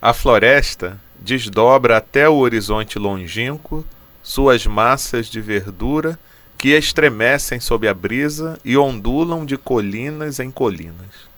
A 0.00 0.12
floresta 0.12 1.00
desdobra 1.18 1.98
até 1.98 2.28
o 2.28 2.36
horizonte 2.36 2.98
longínquo 2.98 3.84
suas 4.22 4.66
massas 4.66 5.26
de 5.26 5.40
verdura 5.40 6.18
que 6.58 6.70
estremecem 6.70 7.58
sob 7.58 7.88
a 7.88 7.94
brisa 7.94 8.58
e 8.64 8.76
ondulam 8.76 9.46
de 9.46 9.56
colinas 9.56 10.38
em 10.38 10.50
colinas. 10.50 11.30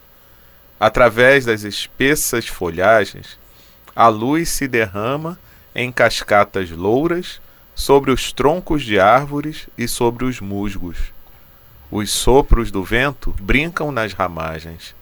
Através 0.80 1.44
das 1.44 1.62
espessas 1.62 2.48
folhagens, 2.48 3.38
a 3.94 4.08
luz 4.08 4.48
se 4.48 4.66
derrama 4.66 5.38
em 5.74 5.92
cascatas 5.92 6.70
louras 6.70 7.40
sobre 7.74 8.10
os 8.10 8.32
troncos 8.32 8.82
de 8.82 8.98
árvores 8.98 9.68
e 9.78 9.86
sobre 9.86 10.24
os 10.24 10.40
musgos. 10.40 10.98
Os 11.90 12.10
sopros 12.10 12.70
do 12.70 12.82
vento 12.82 13.34
brincam 13.40 13.92
nas 13.92 14.12
ramagens. 14.12 14.94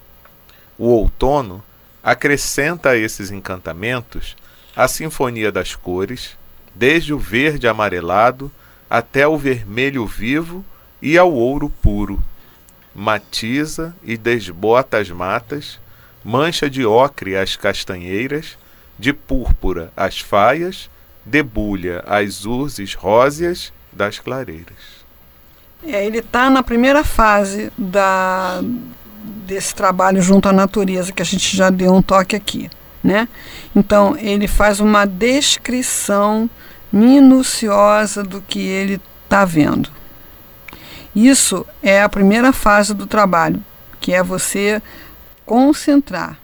O 0.80 0.87
outono 0.87 1.62
acrescenta 2.02 2.88
a 2.88 2.96
esses 2.96 3.30
encantamentos 3.30 4.34
a 4.75 4.88
sinfonia 4.88 5.52
das 5.52 5.75
cores, 5.75 6.38
desde 6.75 7.12
o 7.12 7.18
verde 7.18 7.68
amarelado 7.68 8.50
até 8.88 9.28
o 9.28 9.37
vermelho 9.37 10.06
vivo 10.06 10.64
e 11.02 11.18
ao 11.18 11.30
ouro 11.30 11.68
puro. 11.68 12.18
Matiza 12.94 13.94
e 14.02 14.16
desbota 14.16 14.96
as 14.96 15.10
matas, 15.10 15.78
mancha 16.25 16.70
de 16.70 16.82
ocre 16.87 17.37
as 17.37 17.56
castanheiras, 17.56 18.56
de 18.99 19.12
púrpura 19.12 19.92
as 19.94 20.18
faias, 20.18 20.88
debulha 21.22 22.02
as 22.06 22.46
urzes 22.46 22.94
róseas 22.94 23.70
das 23.92 24.18
clareiras. 24.18 25.04
É, 25.84 26.06
ele 26.06 26.20
está 26.20 26.49
na 26.49 26.62
primeira 26.62 27.04
fase 27.04 27.70
da, 27.76 28.62
desse 29.47 29.75
trabalho 29.75 30.23
junto 30.23 30.49
à 30.49 30.53
natureza, 30.53 31.12
que 31.12 31.23
a 31.23 31.25
gente 31.25 31.57
já 31.57 31.71
deu 31.71 31.93
um 31.93 32.03
toque 32.03 32.37
aqui. 32.37 32.71
Né? 33.03 33.29
Então, 33.75 34.17
ele 34.19 34.47
faz 34.47 34.81
uma 34.81 35.07
descrição 35.07 36.49
minuciosa 36.93 38.23
do 38.23 38.41
que 38.43 38.61
ele 38.61 39.00
está 39.25 39.45
vendo. 39.45 39.91
Isso 41.15 41.67
é 41.83 42.03
a 42.03 42.09
primeira 42.09 42.53
fase 42.53 42.95
do 42.95 43.07
trabalho, 43.07 43.65
que 44.00 44.12
é 44.12 44.23
você 44.23 44.83
concentrar. 45.45 46.39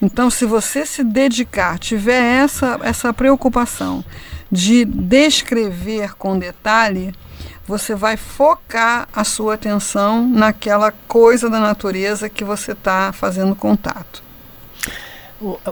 Então, 0.00 0.28
se 0.28 0.44
você 0.44 0.84
se 0.84 1.02
dedicar, 1.02 1.78
tiver 1.78 2.42
essa, 2.44 2.78
essa 2.82 3.12
preocupação 3.12 4.04
de 4.52 4.84
descrever 4.84 6.14
com 6.14 6.38
detalhe, 6.38 7.14
você 7.66 7.94
vai 7.94 8.16
focar 8.16 9.08
a 9.12 9.24
sua 9.24 9.54
atenção 9.54 10.26
naquela 10.28 10.92
coisa 11.08 11.48
da 11.48 11.60
natureza 11.60 12.28
que 12.28 12.44
você 12.44 12.72
está 12.72 13.12
fazendo 13.12 13.54
contato. 13.54 14.22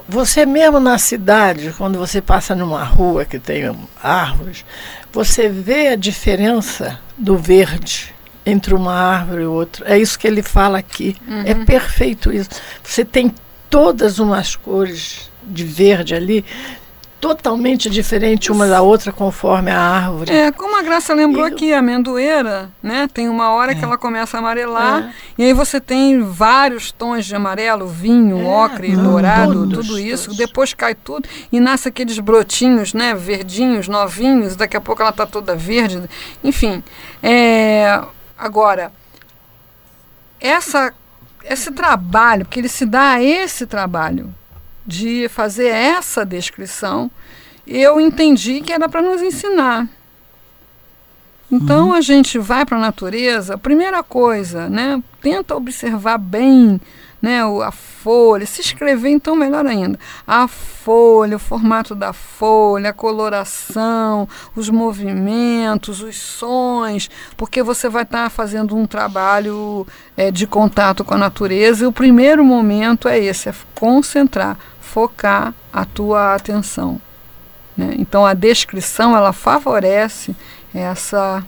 Você 0.08 0.44
mesmo 0.44 0.80
na 0.80 0.98
cidade, 0.98 1.74
quando 1.78 1.98
você 1.98 2.20
passa 2.20 2.54
numa 2.54 2.84
rua 2.84 3.24
que 3.24 3.38
tem 3.38 3.74
árvores, 4.02 4.64
você 5.12 5.48
vê 5.48 5.88
a 5.88 5.96
diferença 5.96 6.98
do 7.16 7.38
verde 7.38 8.14
entre 8.44 8.74
uma 8.74 8.94
árvore 8.94 9.42
e 9.42 9.46
outra. 9.46 9.86
É 9.88 9.98
isso 9.98 10.18
que 10.18 10.26
ele 10.26 10.42
fala 10.42 10.78
aqui. 10.78 11.16
Uhum. 11.26 11.42
É 11.46 11.54
perfeito 11.54 12.32
isso. 12.32 12.50
Você 12.82 13.04
tem 13.04 13.32
todas 13.70 14.18
umas 14.18 14.56
cores 14.56 15.30
de 15.44 15.64
verde 15.64 16.14
ali, 16.14 16.44
totalmente 17.22 17.88
diferente 17.88 18.50
uma 18.50 18.66
da 18.66 18.82
outra 18.82 19.12
conforme 19.12 19.70
a 19.70 19.78
árvore. 19.78 20.32
É, 20.32 20.50
como 20.50 20.76
a 20.76 20.82
Graça 20.82 21.14
lembrou 21.14 21.46
e... 21.46 21.52
aqui, 21.52 21.72
a 21.72 21.78
amendoeira, 21.78 22.68
né? 22.82 23.08
Tem 23.14 23.28
uma 23.28 23.52
hora 23.52 23.70
é. 23.70 23.74
que 23.76 23.84
ela 23.84 23.96
começa 23.96 24.36
a 24.36 24.40
amarelar 24.40 25.04
é. 25.04 25.12
e 25.38 25.44
aí 25.44 25.52
você 25.52 25.80
tem 25.80 26.20
vários 26.20 26.90
tons 26.90 27.24
de 27.24 27.36
amarelo, 27.36 27.86
vinho, 27.86 28.40
é. 28.40 28.64
ocre, 28.64 28.96
Não, 28.96 29.04
dourado, 29.04 29.52
todos, 29.52 29.86
tudo 29.86 30.00
isso. 30.00 30.24
Todos. 30.24 30.36
Depois 30.36 30.74
cai 30.74 30.96
tudo 30.96 31.28
e 31.52 31.60
nasce 31.60 31.88
aqueles 31.88 32.18
brotinhos, 32.18 32.92
né? 32.92 33.14
Verdinhos, 33.14 33.86
novinhos. 33.86 34.56
Daqui 34.56 34.76
a 34.76 34.80
pouco 34.80 35.00
ela 35.00 35.12
está 35.12 35.24
toda 35.24 35.54
verde. 35.54 36.02
Enfim, 36.42 36.82
é... 37.22 38.02
agora 38.36 38.90
essa 40.40 40.92
esse 41.44 41.70
trabalho, 41.70 42.44
porque 42.44 42.58
ele 42.58 42.68
se 42.68 42.84
dá 42.84 43.12
a 43.12 43.22
esse 43.22 43.64
trabalho 43.64 44.34
de 44.86 45.28
fazer 45.28 45.68
essa 45.68 46.24
descrição, 46.24 47.10
eu 47.66 48.00
entendi 48.00 48.60
que 48.60 48.72
era 48.72 48.88
para 48.88 49.02
nos 49.02 49.22
ensinar. 49.22 49.88
Então 51.50 51.88
uhum. 51.88 51.94
a 51.94 52.00
gente 52.00 52.38
vai 52.38 52.64
para 52.64 52.78
a 52.78 52.80
natureza, 52.80 53.58
primeira 53.58 54.02
coisa, 54.02 54.68
né? 54.70 55.02
Tenta 55.20 55.54
observar 55.54 56.16
bem 56.18 56.80
né, 57.22 57.40
a 57.62 57.70
folha, 57.70 58.44
se 58.44 58.60
escrever 58.60 59.10
então 59.10 59.36
melhor 59.36 59.64
ainda. 59.64 59.96
A 60.26 60.48
folha, 60.48 61.36
o 61.36 61.38
formato 61.38 61.94
da 61.94 62.12
folha, 62.12 62.90
a 62.90 62.92
coloração, 62.92 64.28
os 64.56 64.68
movimentos, 64.68 66.02
os 66.02 66.16
sons, 66.16 67.08
porque 67.36 67.62
você 67.62 67.88
vai 67.88 68.02
estar 68.02 68.24
tá 68.24 68.30
fazendo 68.30 68.74
um 68.74 68.86
trabalho 68.86 69.86
é, 70.16 70.32
de 70.32 70.48
contato 70.48 71.04
com 71.04 71.14
a 71.14 71.18
natureza 71.18 71.84
e 71.84 71.86
o 71.86 71.92
primeiro 71.92 72.44
momento 72.44 73.06
é 73.06 73.20
esse, 73.20 73.48
é 73.48 73.54
concentrar, 73.72 74.58
focar 74.92 75.54
a 75.72 75.86
tua 75.86 76.34
atenção. 76.34 77.00
Né? 77.74 77.94
Então 77.98 78.26
a 78.26 78.34
descrição 78.34 79.16
ela 79.16 79.32
favorece 79.32 80.36
essa 80.74 81.42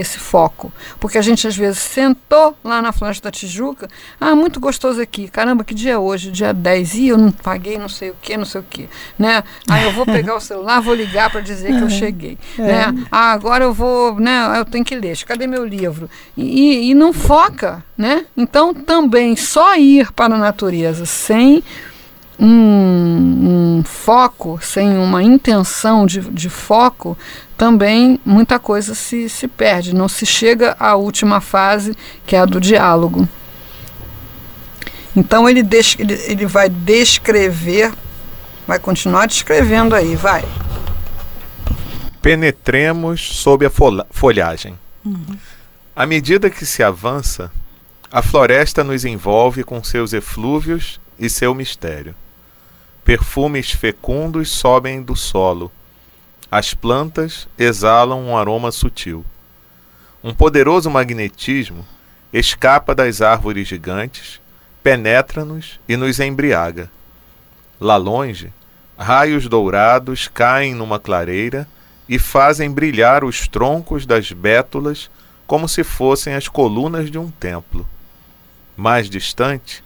esse 0.00 0.16
foco. 0.16 0.72
Porque 1.00 1.18
a 1.18 1.22
gente 1.22 1.44
às 1.44 1.56
vezes 1.56 1.80
sentou 1.80 2.56
lá 2.62 2.80
na 2.80 2.92
Floresta 2.92 3.24
da 3.24 3.32
Tijuca, 3.32 3.88
ah, 4.20 4.32
muito 4.32 4.60
gostoso 4.60 5.00
aqui, 5.00 5.26
caramba, 5.26 5.64
que 5.64 5.74
dia 5.74 5.94
é 5.94 5.98
hoje? 5.98 6.30
Dia 6.30 6.54
10, 6.54 6.94
e 6.94 7.08
eu 7.08 7.18
não 7.18 7.32
paguei 7.32 7.76
não 7.78 7.88
sei 7.88 8.10
o 8.10 8.16
que, 8.22 8.36
não 8.36 8.44
sei 8.44 8.60
o 8.60 8.64
que, 8.64 8.88
né? 9.18 9.42
Aí 9.68 9.82
eu 9.82 9.90
vou 9.90 10.06
pegar 10.06 10.36
o 10.36 10.40
celular, 10.40 10.80
vou 10.80 10.94
ligar 10.94 11.30
para 11.30 11.40
dizer 11.40 11.76
que 11.76 11.82
eu 11.82 11.90
cheguei, 11.90 12.38
é. 12.56 12.62
né? 12.62 13.06
Ah, 13.10 13.32
agora 13.32 13.64
eu 13.64 13.74
vou, 13.74 14.14
né, 14.20 14.60
eu 14.60 14.64
tenho 14.64 14.84
que 14.84 14.94
ler, 14.94 15.18
cadê 15.24 15.48
meu 15.48 15.64
livro? 15.64 16.08
E, 16.36 16.90
e 16.90 16.94
não 16.94 17.12
foca, 17.12 17.84
né? 17.96 18.24
Então 18.36 18.72
também 18.72 19.34
só 19.34 19.76
ir 19.76 20.12
para 20.12 20.36
a 20.36 20.38
natureza 20.38 21.04
sem 21.04 21.64
um, 22.38 23.78
um, 23.78 23.84
foco, 23.84 24.58
sem 24.62 24.96
uma 24.96 25.22
intenção 25.22 26.06
de, 26.06 26.20
de 26.20 26.48
foco, 26.48 27.18
também 27.56 28.20
muita 28.24 28.58
coisa 28.58 28.94
se, 28.94 29.28
se 29.28 29.48
perde, 29.48 29.94
não 29.94 30.08
se 30.08 30.24
chega 30.24 30.76
à 30.78 30.94
última 30.94 31.40
fase, 31.40 31.96
que 32.26 32.36
é 32.36 32.40
a 32.40 32.44
do 32.44 32.60
diálogo. 32.60 33.28
Então 35.16 35.48
ele, 35.48 35.62
des, 35.62 35.96
ele, 35.98 36.14
ele 36.14 36.46
vai 36.46 36.68
descrever, 36.68 37.92
vai 38.66 38.78
continuar 38.78 39.26
descrevendo 39.26 39.94
aí, 39.94 40.14
vai. 40.14 40.44
Penetremos 42.22 43.20
sob 43.20 43.66
a 43.66 43.70
folhagem. 44.10 44.78
Uhum. 45.04 45.36
À 45.96 46.06
medida 46.06 46.48
que 46.48 46.64
se 46.64 46.82
avança, 46.82 47.50
a 48.10 48.22
floresta 48.22 48.84
nos 48.84 49.04
envolve 49.04 49.64
com 49.64 49.82
seus 49.82 50.12
eflúvios 50.12 51.00
e 51.18 51.28
seu 51.28 51.52
mistério. 51.54 52.14
Perfumes 53.08 53.70
fecundos 53.70 54.50
sobem 54.50 55.00
do 55.00 55.16
solo. 55.16 55.72
As 56.50 56.74
plantas 56.74 57.48
exalam 57.58 58.22
um 58.22 58.36
aroma 58.36 58.70
sutil. 58.70 59.24
Um 60.22 60.34
poderoso 60.34 60.90
magnetismo 60.90 61.86
escapa 62.30 62.94
das 62.94 63.22
árvores 63.22 63.66
gigantes, 63.66 64.42
penetra-nos 64.82 65.80
e 65.88 65.96
nos 65.96 66.20
embriaga. 66.20 66.90
Lá 67.80 67.96
longe, 67.96 68.52
raios 68.98 69.48
dourados 69.48 70.28
caem 70.28 70.74
numa 70.74 71.00
clareira 71.00 71.66
e 72.06 72.18
fazem 72.18 72.70
brilhar 72.70 73.24
os 73.24 73.48
troncos 73.48 74.04
das 74.04 74.32
bétulas 74.32 75.10
como 75.46 75.66
se 75.66 75.82
fossem 75.82 76.34
as 76.34 76.46
colunas 76.46 77.10
de 77.10 77.16
um 77.16 77.30
templo. 77.30 77.88
Mais 78.76 79.08
distante, 79.08 79.82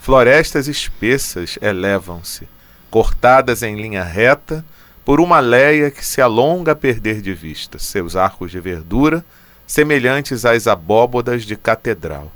florestas 0.00 0.66
espessas 0.66 1.56
elevam-se, 1.62 2.48
cortadas 2.94 3.64
em 3.64 3.74
linha 3.74 4.04
reta 4.04 4.64
por 5.04 5.20
uma 5.20 5.40
leia 5.40 5.90
que 5.90 6.06
se 6.06 6.20
alonga 6.20 6.70
a 6.70 6.76
perder 6.76 7.20
de 7.20 7.34
vista, 7.34 7.76
seus 7.76 8.14
arcos 8.14 8.52
de 8.52 8.60
verdura 8.60 9.24
semelhantes 9.66 10.44
às 10.44 10.68
abóbodas 10.68 11.42
de 11.42 11.56
catedral. 11.56 12.30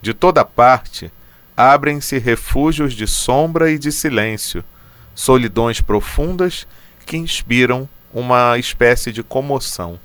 De 0.00 0.14
toda 0.14 0.44
parte 0.44 1.10
abrem-se 1.56 2.18
refúgios 2.18 2.94
de 2.94 3.08
sombra 3.08 3.68
e 3.68 3.80
de 3.80 3.90
silêncio, 3.90 4.62
solidões 5.12 5.80
profundas 5.80 6.64
que 7.04 7.16
inspiram 7.16 7.88
uma 8.14 8.56
espécie 8.58 9.10
de 9.10 9.24
comoção. 9.24 9.98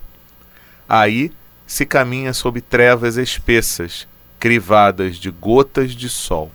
Aí 0.90 1.32
se 1.68 1.86
caminha 1.86 2.34
sob 2.34 2.60
trevas 2.60 3.18
espessas, 3.18 4.08
crivadas 4.40 5.18
de 5.18 5.30
gotas 5.30 5.92
de 5.92 6.10
sol. 6.10 6.52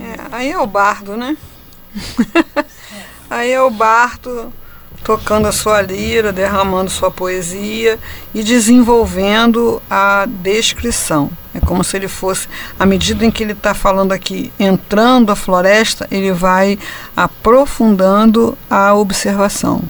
É, 0.00 0.36
aí 0.36 0.52
é 0.52 0.58
o 0.60 0.68
bardo, 0.68 1.16
né? 1.16 1.36
Aí 3.30 3.52
é 3.52 3.62
o 3.62 3.70
Barto 3.70 4.52
tocando 5.02 5.46
a 5.46 5.52
sua 5.52 5.80
lira, 5.80 6.32
derramando 6.32 6.90
sua 6.90 7.10
poesia 7.10 7.98
e 8.34 8.42
desenvolvendo 8.42 9.82
a 9.90 10.26
descrição. 10.26 11.30
É 11.54 11.60
como 11.60 11.82
se 11.82 11.96
ele 11.96 12.06
fosse, 12.06 12.48
à 12.78 12.86
medida 12.86 13.24
em 13.24 13.30
que 13.30 13.42
ele 13.42 13.52
está 13.52 13.74
falando 13.74 14.12
aqui, 14.12 14.52
entrando 14.58 15.32
a 15.32 15.36
floresta, 15.36 16.06
ele 16.10 16.32
vai 16.32 16.78
aprofundando 17.16 18.56
a 18.68 18.94
observação. 18.94 19.82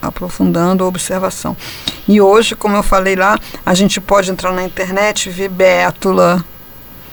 Aprofundando 0.00 0.84
a 0.84 0.86
observação. 0.86 1.56
E 2.06 2.20
hoje, 2.20 2.54
como 2.54 2.76
eu 2.76 2.82
falei 2.82 3.16
lá, 3.16 3.38
a 3.64 3.74
gente 3.74 4.00
pode 4.00 4.30
entrar 4.30 4.52
na 4.52 4.62
internet 4.62 5.26
e 5.28 5.32
ver 5.32 5.48
bétula, 5.48 6.44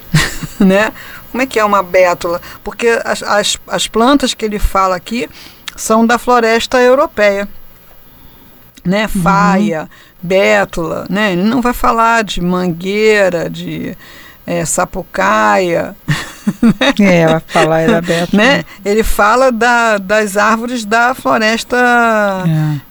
né? 0.59 0.93
Como 1.33 1.41
é 1.41 1.47
que 1.47 1.59
é 1.59 1.65
uma 1.65 1.81
bétula? 1.81 2.39
Porque 2.63 3.01
as, 3.03 3.23
as, 3.23 3.57
as 3.67 3.87
plantas 3.87 4.35
que 4.35 4.45
ele 4.45 4.59
fala 4.59 4.95
aqui 4.95 5.27
são 5.75 6.05
da 6.05 6.19
floresta 6.19 6.79
europeia. 6.79 7.49
Né? 8.85 9.09
Uhum. 9.15 9.23
Faia, 9.23 9.89
bétula, 10.21 11.07
né? 11.09 11.33
Ele 11.33 11.41
não 11.41 11.59
vai 11.59 11.73
falar 11.73 12.23
de 12.23 12.39
mangueira, 12.39 13.49
de 13.49 13.97
é, 14.45 14.63
sapucaia, 14.63 15.95
É, 16.99 17.27
vai 17.27 17.41
falar 17.47 17.79
era 17.81 17.97
aberto. 17.97 18.35
né? 18.35 18.63
Ele 18.83 19.03
fala 19.03 19.51
da, 19.51 19.97
das 19.97 20.37
árvores 20.37 20.85
da 20.85 21.13
floresta 21.15 21.77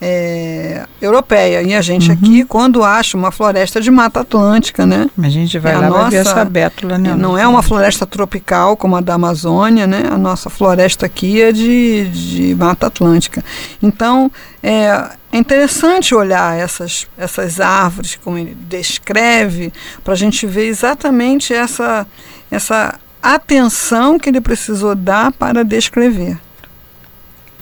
é, 0.01 0.85
europeia. 1.01 1.63
E 1.63 1.75
a 1.75 1.81
gente 1.81 2.09
Uhum. 2.09 2.15
aqui, 2.15 2.45
quando 2.45 2.83
acha 2.83 3.17
uma 3.17 3.31
floresta 3.31 3.81
de 3.81 3.91
Mata 3.91 4.21
Atlântica, 4.21 4.85
né? 4.87 5.09
A 5.23 5.29
gente 5.29 5.59
vai 5.59 5.73
É 5.73 5.75
a 5.77 5.79
lá 5.81 5.89
vai 5.89 6.11
ver 6.11 6.19
nossa- 6.19 6.31
essa 6.31 6.45
bétula, 6.45 6.99
né? 6.99 7.15
Não 7.15 7.37
é 7.39 7.47
uma 7.47 7.63
floresta 7.63 8.07
tropical 8.07 8.77
como 8.77 8.97
a 8.97 9.01
da 9.01 9.15
Amazônia, 9.15 9.87
né? 9.87 10.03
A 10.11 10.19
nossa 10.19 10.51
floresta 10.51 11.07
aqui 11.07 11.41
é 11.41 11.53
de, 11.53 12.09
de 12.09 12.55
Mata 12.55 12.87
Atlântica. 12.87 13.45
Então, 13.83 14.31
é, 14.63 14.87
é 15.33 15.37
interessante 15.39 16.15
olhar 16.15 16.59
essas, 16.59 17.07
essas 17.17 17.61
árvores, 17.61 18.19
como 18.23 18.39
ele 18.39 18.57
descreve, 18.69 19.73
para 20.03 20.15
a 20.15 20.17
gente 20.17 20.47
ver 20.47 20.67
exatamente 20.67 21.53
essa, 21.55 22.07
essa 22.51 22.95
atenção 23.23 24.19
que 24.19 24.29
ele 24.29 24.41
precisou 24.41 24.95
dar 24.95 25.33
para 25.33 25.65
descrever. 25.65 26.39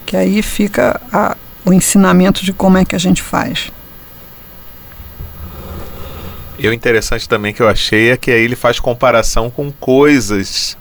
Que 0.07 0.17
aí 0.17 0.43
fica 0.43 1.01
a- 1.13 1.37
o 1.65 1.73
ensinamento 1.73 2.45
de 2.45 2.53
como 2.53 2.79
é 2.79 2.85
que 2.85 2.97
a 2.97 2.99
gente 2.99 3.21
faz. 3.23 3.71
E 6.59 6.69
o 6.69 6.73
interessante 6.73 7.29
também 7.29 7.55
que 7.55 7.63
eu 7.63 7.69
achei 7.69 8.11
é 8.11 8.17
que 8.17 8.31
aí 8.31 8.43
ele 8.43 8.57
faz 8.57 8.79
comparação 8.79 9.51
com 9.51 9.71
coisas, 9.73 10.77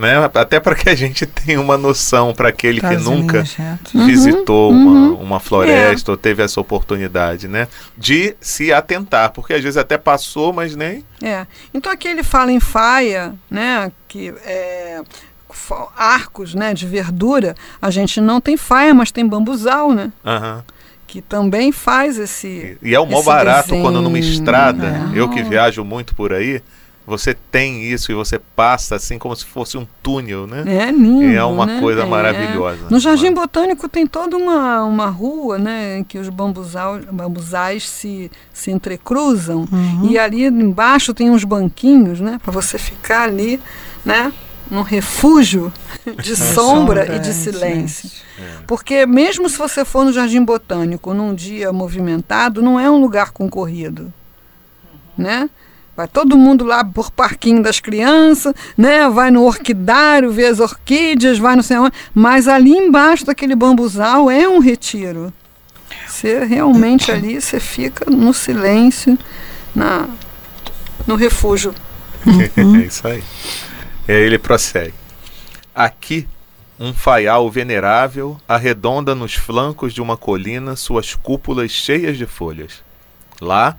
né? 0.00 0.30
Até 0.34 0.58
para 0.58 0.74
que 0.74 0.88
a 0.88 0.94
gente 0.94 1.26
tenha 1.28 1.60
uma 1.60 1.76
noção 1.76 2.32
para 2.32 2.48
aquele 2.48 2.80
que 2.80 2.96
nunca. 2.96 3.44
Uhum, 3.94 4.06
visitou 4.06 4.70
uma, 4.70 4.90
uhum. 4.90 5.14
uma 5.16 5.38
floresta 5.38 6.10
ou 6.10 6.16
teve 6.16 6.42
essa 6.42 6.58
oportunidade, 6.60 7.46
né? 7.46 7.68
De 7.96 8.34
se 8.40 8.72
atentar, 8.72 9.30
porque 9.30 9.52
às 9.52 9.62
vezes 9.62 9.76
até 9.76 9.98
passou, 9.98 10.52
mas 10.52 10.74
nem. 10.74 11.04
É. 11.22 11.46
Então 11.74 11.92
aqui 11.92 12.08
ele 12.08 12.22
fala 12.22 12.50
em 12.50 12.58
faia, 12.58 13.34
né, 13.50 13.92
que 14.08 14.32
é, 14.44 15.02
arcos, 15.96 16.54
né, 16.54 16.72
de 16.72 16.86
verdura. 16.86 17.54
A 17.80 17.90
gente 17.90 18.20
não 18.20 18.40
tem 18.40 18.56
faia, 18.56 18.94
mas 18.94 19.10
tem 19.10 19.26
bambuzal, 19.26 19.92
né, 19.92 20.10
Aham. 20.24 20.64
que 21.06 21.20
também 21.20 21.72
faz 21.72 22.18
esse. 22.18 22.78
E 22.82 22.94
é 22.94 23.00
o 23.00 23.04
mó 23.04 23.18
Esse 23.18 23.26
barato 23.26 23.68
quando 23.68 24.00
numa 24.00 24.16
desenho, 24.16 24.32
estrada, 24.32 24.86
é. 25.14 25.18
eu 25.18 25.28
que 25.28 25.42
viajo 25.42 25.84
muito 25.84 26.14
por 26.14 26.32
aí, 26.32 26.62
você 27.10 27.34
tem 27.34 27.82
isso 27.82 28.12
e 28.12 28.14
você 28.14 28.38
passa 28.38 28.94
assim 28.94 29.18
como 29.18 29.34
se 29.34 29.44
fosse 29.44 29.76
um 29.76 29.86
túnel, 30.02 30.46
né? 30.46 30.62
É 30.66 30.90
lindo. 30.92 31.24
E 31.24 31.34
é 31.34 31.44
uma 31.44 31.66
né? 31.66 31.80
coisa 31.80 32.02
É. 32.02 32.06
maravilhosa. 32.06 32.86
No 32.88 33.00
Jardim 33.00 33.34
Botânico 33.34 33.88
tem 33.88 34.06
toda 34.06 34.36
uma, 34.36 34.84
uma 34.84 35.06
rua, 35.06 35.58
né, 35.58 35.98
em 35.98 36.04
que 36.04 36.18
os 36.18 36.28
bambuzais 36.28 37.88
se, 37.88 38.30
se 38.52 38.70
entrecruzam. 38.70 39.68
Uhum. 39.70 40.08
E 40.08 40.18
ali 40.18 40.44
embaixo 40.44 41.12
tem 41.12 41.28
uns 41.30 41.44
banquinhos, 41.44 42.20
né, 42.20 42.38
para 42.42 42.52
você 42.52 42.78
ficar 42.78 43.24
ali, 43.24 43.60
né, 44.04 44.32
num 44.70 44.82
refúgio 44.82 45.72
de 46.22 46.36
sombra, 46.36 47.16
e 47.16 47.18
de 47.18 47.30
é, 47.30 47.32
silêncio. 47.32 48.08
silêncio. 48.08 48.64
Porque 48.66 49.04
mesmo 49.04 49.48
se 49.48 49.58
você 49.58 49.84
for 49.84 50.04
no 50.04 50.12
Jardim 50.12 50.44
Botânico 50.44 51.12
num 51.12 51.34
dia 51.34 51.72
movimentado, 51.72 52.62
não 52.62 52.78
é 52.78 52.88
um 52.88 53.00
lugar 53.00 53.32
concorrido, 53.32 54.12
né? 55.18 55.50
Vai 56.00 56.08
todo 56.08 56.34
mundo 56.34 56.64
lá 56.64 56.82
por 56.82 57.10
parquinho 57.10 57.62
das 57.62 57.78
crianças, 57.78 58.54
né? 58.74 59.06
Vai 59.10 59.30
no 59.30 59.44
orquidário 59.44 60.32
ver 60.32 60.46
as 60.46 60.58
orquídeas, 60.58 61.38
vai 61.38 61.54
não 61.54 61.62
sei 61.62 61.76
onde, 61.76 61.92
mas 62.14 62.48
ali 62.48 62.70
embaixo 62.70 63.26
daquele 63.26 63.54
bambuzal 63.54 64.30
é 64.30 64.48
um 64.48 64.60
retiro. 64.60 65.30
Você 66.08 66.42
realmente 66.42 67.12
ali 67.12 67.38
você 67.38 67.60
fica 67.60 68.10
no 68.10 68.32
silêncio, 68.32 69.18
na 69.74 70.08
no 71.06 71.16
refúgio. 71.16 71.74
é 72.56 72.78
isso 72.78 73.06
aí. 73.06 73.22
E 74.08 74.12
aí 74.12 74.22
ele 74.22 74.38
prossegue. 74.38 74.94
Aqui, 75.74 76.26
um 76.78 76.94
faial 76.94 77.50
venerável 77.50 78.40
arredonda 78.48 79.14
nos 79.14 79.34
flancos 79.34 79.92
de 79.92 80.00
uma 80.00 80.16
colina 80.16 80.76
suas 80.76 81.14
cúpulas 81.14 81.70
cheias 81.70 82.16
de 82.16 82.24
folhas. 82.24 82.82
Lá, 83.38 83.76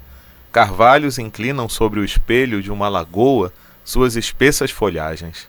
carvalhos 0.51 1.17
inclinam 1.17 1.69
sobre 1.69 1.99
o 1.99 2.05
espelho 2.05 2.61
de 2.61 2.71
uma 2.71 2.89
lagoa 2.89 3.53
suas 3.83 4.15
espessas 4.15 4.69
folhagens. 4.69 5.47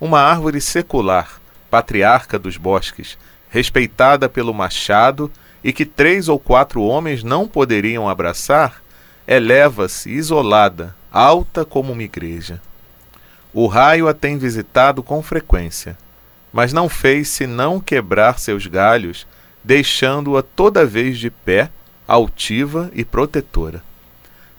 Uma 0.00 0.20
árvore 0.20 0.60
secular, 0.60 1.40
patriarca 1.70 2.38
dos 2.38 2.56
bosques, 2.56 3.18
respeitada 3.48 4.28
pelo 4.28 4.52
machado 4.52 5.30
e 5.62 5.72
que 5.72 5.84
três 5.84 6.28
ou 6.28 6.38
quatro 6.38 6.82
homens 6.82 7.22
não 7.22 7.46
poderiam 7.46 8.08
abraçar, 8.08 8.82
eleva-se 9.26 10.10
isolada, 10.10 10.94
alta 11.12 11.64
como 11.64 11.92
uma 11.92 12.02
igreja. 12.02 12.60
O 13.52 13.66
raio 13.66 14.08
a 14.08 14.14
tem 14.14 14.36
visitado 14.36 15.02
com 15.02 15.22
frequência, 15.22 15.96
mas 16.52 16.72
não 16.72 16.88
fez 16.88 17.28
senão 17.28 17.80
quebrar 17.80 18.38
seus 18.38 18.66
galhos, 18.66 19.26
deixando-a 19.62 20.42
toda 20.42 20.84
vez 20.84 21.18
de 21.18 21.30
pé, 21.30 21.70
altiva 22.06 22.90
e 22.92 23.04
protetora. 23.04 23.82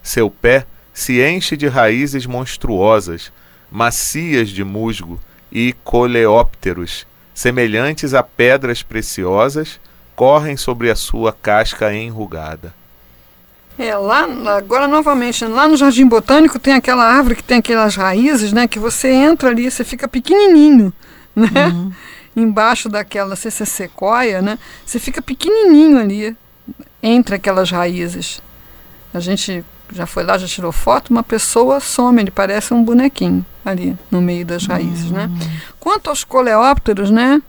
Seu 0.05 0.29
pé 0.29 0.67
se 0.93 1.19
enche 1.19 1.57
de 1.57 1.67
raízes 1.67 2.27
monstruosas, 2.27 3.31
macias 3.71 4.49
de 4.49 4.63
musgo 4.63 5.19
e 5.51 5.73
coleópteros, 5.83 7.07
semelhantes 7.33 8.13
a 8.13 8.21
pedras 8.21 8.83
preciosas, 8.83 9.79
correm 10.15 10.55
sobre 10.55 10.91
a 10.91 10.95
sua 10.95 11.33
casca 11.33 11.91
enrugada. 11.91 12.71
É, 13.79 13.95
lá, 13.95 14.27
agora 14.55 14.87
novamente, 14.87 15.43
lá 15.43 15.67
no 15.67 15.75
Jardim 15.75 16.07
Botânico 16.07 16.59
tem 16.59 16.75
aquela 16.75 17.03
árvore 17.03 17.37
que 17.37 17.43
tem 17.43 17.57
aquelas 17.57 17.95
raízes, 17.95 18.53
né? 18.53 18.67
Que 18.67 18.77
você 18.77 19.09
entra 19.11 19.49
ali, 19.49 19.71
você 19.71 19.83
fica 19.83 20.07
pequenininho, 20.07 20.93
né? 21.35 21.73
Embaixo 22.35 22.87
daquela, 22.87 23.35
se 23.35 23.47
é 23.47 23.65
sequoia, 23.65 24.39
né? 24.39 24.59
Você 24.85 24.99
fica 24.99 25.19
pequenininho 25.19 25.97
ali, 25.97 26.37
entre 27.01 27.33
aquelas 27.33 27.71
raízes. 27.71 28.39
A 29.11 29.19
gente 29.19 29.65
já 29.91 30.05
foi 30.05 30.23
lá, 30.23 30.37
já 30.37 30.47
tirou 30.47 30.71
foto, 30.71 31.09
uma 31.09 31.23
pessoa 31.23 31.79
some, 31.79 32.21
ele 32.21 32.31
parece 32.31 32.73
um 32.73 32.83
bonequinho 32.83 33.45
ali, 33.63 33.97
no 34.11 34.21
meio 34.21 34.45
das 34.45 34.65
raízes, 34.65 35.11
né? 35.11 35.29
Quanto 35.79 36.09
aos 36.09 36.23
coleópteros, 36.23 37.09
né? 37.11 37.41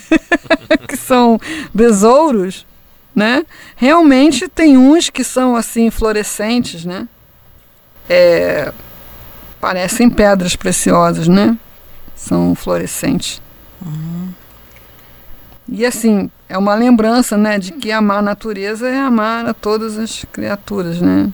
que 0.88 0.96
são 0.96 1.38
besouros, 1.72 2.66
né? 3.14 3.44
Realmente 3.76 4.48
tem 4.48 4.76
uns 4.76 5.10
que 5.10 5.24
são 5.24 5.56
assim 5.56 5.90
fluorescentes, 5.90 6.84
né? 6.84 7.08
É, 8.08 8.72
parecem 9.60 10.08
pedras 10.08 10.56
preciosas, 10.56 11.28
né? 11.28 11.56
São 12.14 12.54
fluorescentes. 12.54 13.40
E 15.68 15.84
assim, 15.84 16.30
é 16.48 16.56
uma 16.56 16.74
lembrança, 16.74 17.36
né, 17.36 17.58
de 17.58 17.72
que 17.72 17.92
amar 17.92 18.18
a 18.18 18.22
natureza 18.22 18.88
é 18.88 18.98
amar 18.98 19.46
a 19.46 19.52
todas 19.52 19.98
as 19.98 20.24
criaturas, 20.32 21.00
né? 21.00 21.30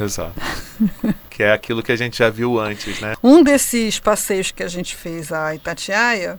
Exato. 0.00 0.40
que 1.28 1.42
é 1.42 1.52
aquilo 1.52 1.82
que 1.82 1.92
a 1.92 1.96
gente 1.96 2.18
já 2.18 2.30
viu 2.30 2.58
antes, 2.58 3.00
né? 3.00 3.14
Um 3.22 3.42
desses 3.42 3.98
passeios 3.98 4.50
que 4.50 4.62
a 4.62 4.68
gente 4.68 4.96
fez 4.96 5.30
a 5.30 5.54
Itatiaia, 5.54 6.38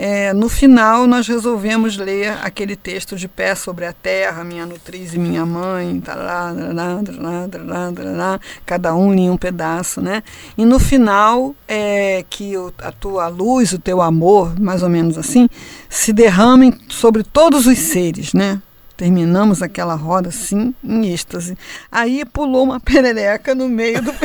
é, 0.00 0.32
no 0.32 0.48
final 0.48 1.08
nós 1.08 1.26
resolvemos 1.26 1.96
ler 1.96 2.30
aquele 2.40 2.76
texto 2.76 3.16
de 3.16 3.26
pé 3.26 3.56
sobre 3.56 3.84
a 3.84 3.92
terra, 3.92 4.44
minha 4.44 4.64
nutriz 4.64 5.12
e 5.12 5.18
minha 5.18 5.44
mãe, 5.44 6.00
cada 8.64 8.94
um 8.94 9.12
em 9.12 9.28
um 9.28 9.36
pedaço, 9.36 10.00
né? 10.00 10.22
E 10.56 10.64
no 10.64 10.78
final 10.78 11.52
é 11.66 12.24
que 12.30 12.52
a 12.78 12.92
tua 12.92 13.26
luz, 13.26 13.72
o 13.72 13.78
teu 13.80 14.00
amor, 14.00 14.54
mais 14.60 14.84
ou 14.84 14.88
menos 14.88 15.18
assim, 15.18 15.48
se 15.88 16.12
derramem 16.12 16.72
sobre 16.88 17.24
todos 17.24 17.66
os 17.66 17.78
seres, 17.78 18.32
né? 18.32 18.62
Terminamos 18.98 19.62
aquela 19.62 19.94
roda 19.94 20.28
assim, 20.28 20.74
em 20.82 21.12
êxtase. 21.12 21.56
Aí 21.90 22.24
pulou 22.24 22.64
uma 22.64 22.80
perereca 22.82 23.54
no 23.54 23.68
meio 23.68 24.02
do. 24.02 24.12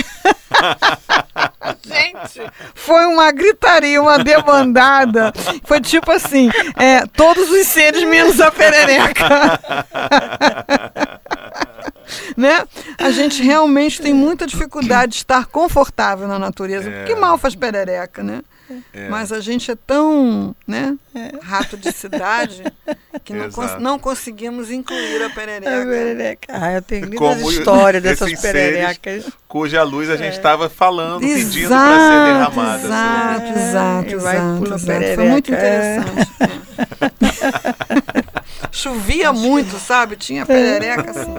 Gente, 1.86 2.42
foi 2.74 3.06
uma 3.06 3.32
gritaria, 3.32 4.02
uma 4.02 4.18
debandada. 4.18 5.32
Foi 5.64 5.80
tipo 5.80 6.12
assim: 6.12 6.50
é, 6.76 7.06
todos 7.06 7.52
os 7.52 7.68
seres 7.68 8.04
menos 8.04 8.42
a 8.42 8.50
perereca. 8.50 9.60
né? 12.38 12.64
A 12.98 13.12
gente 13.12 13.42
realmente 13.44 14.02
tem 14.02 14.14
muita 14.14 14.46
dificuldade 14.48 15.12
de 15.14 15.18
estar 15.20 15.46
confortável 15.48 16.28
na 16.28 16.38
natureza. 16.40 16.90
É. 16.90 17.04
Que 17.06 17.16
mal 17.16 17.38
faz 17.38 17.56
perereca, 17.56 18.24
né? 18.24 18.42
É. 18.94 19.08
Mas 19.10 19.32
a 19.32 19.40
gente 19.40 19.70
é 19.70 19.76
tão 19.76 20.56
né, 20.66 20.96
rato 21.44 21.78
de 21.78 21.92
cidade 21.92 22.64
que 23.24 23.32
não, 23.34 23.52
cons- 23.52 23.78
não 23.80 24.00
conseguimos 24.00 24.72
incluir 24.72 25.22
a 25.22 25.26
É 25.26 25.30
perereca. 25.30 25.86
perereca. 25.86 26.48
Ah, 26.50 26.72
eu 26.72 26.82
tenho 26.82 27.06
lindas 27.06 27.20
Como 27.20 27.52
histórias 27.52 28.02
dessas 28.02 28.40
pererecas. 28.42 29.26
Cuja 29.48 29.84
luz 29.84 30.10
a 30.10 30.14
É. 30.14 30.18
gente 30.18 30.38
estava 30.38 30.70
falando, 30.70 31.20
pedindo 31.20 31.68
para 31.68 31.98
ser 32.00 32.34
derramada. 32.34 32.80
sobre. 32.80 32.88
Exato, 32.88 33.44
É, 33.44 33.52
exato, 33.52 34.20
vai 34.20 34.36
exato, 34.38 34.74
exato. 34.74 35.16
Foi 35.16 35.28
muito 35.30 35.54
é. 35.54 35.98
interessante. 35.98 36.32
Chovia 38.72 39.32
muito, 39.34 39.78
sabe? 39.78 40.16
Tinha 40.16 40.46
perereca 40.46 41.12
assim. 41.12 41.34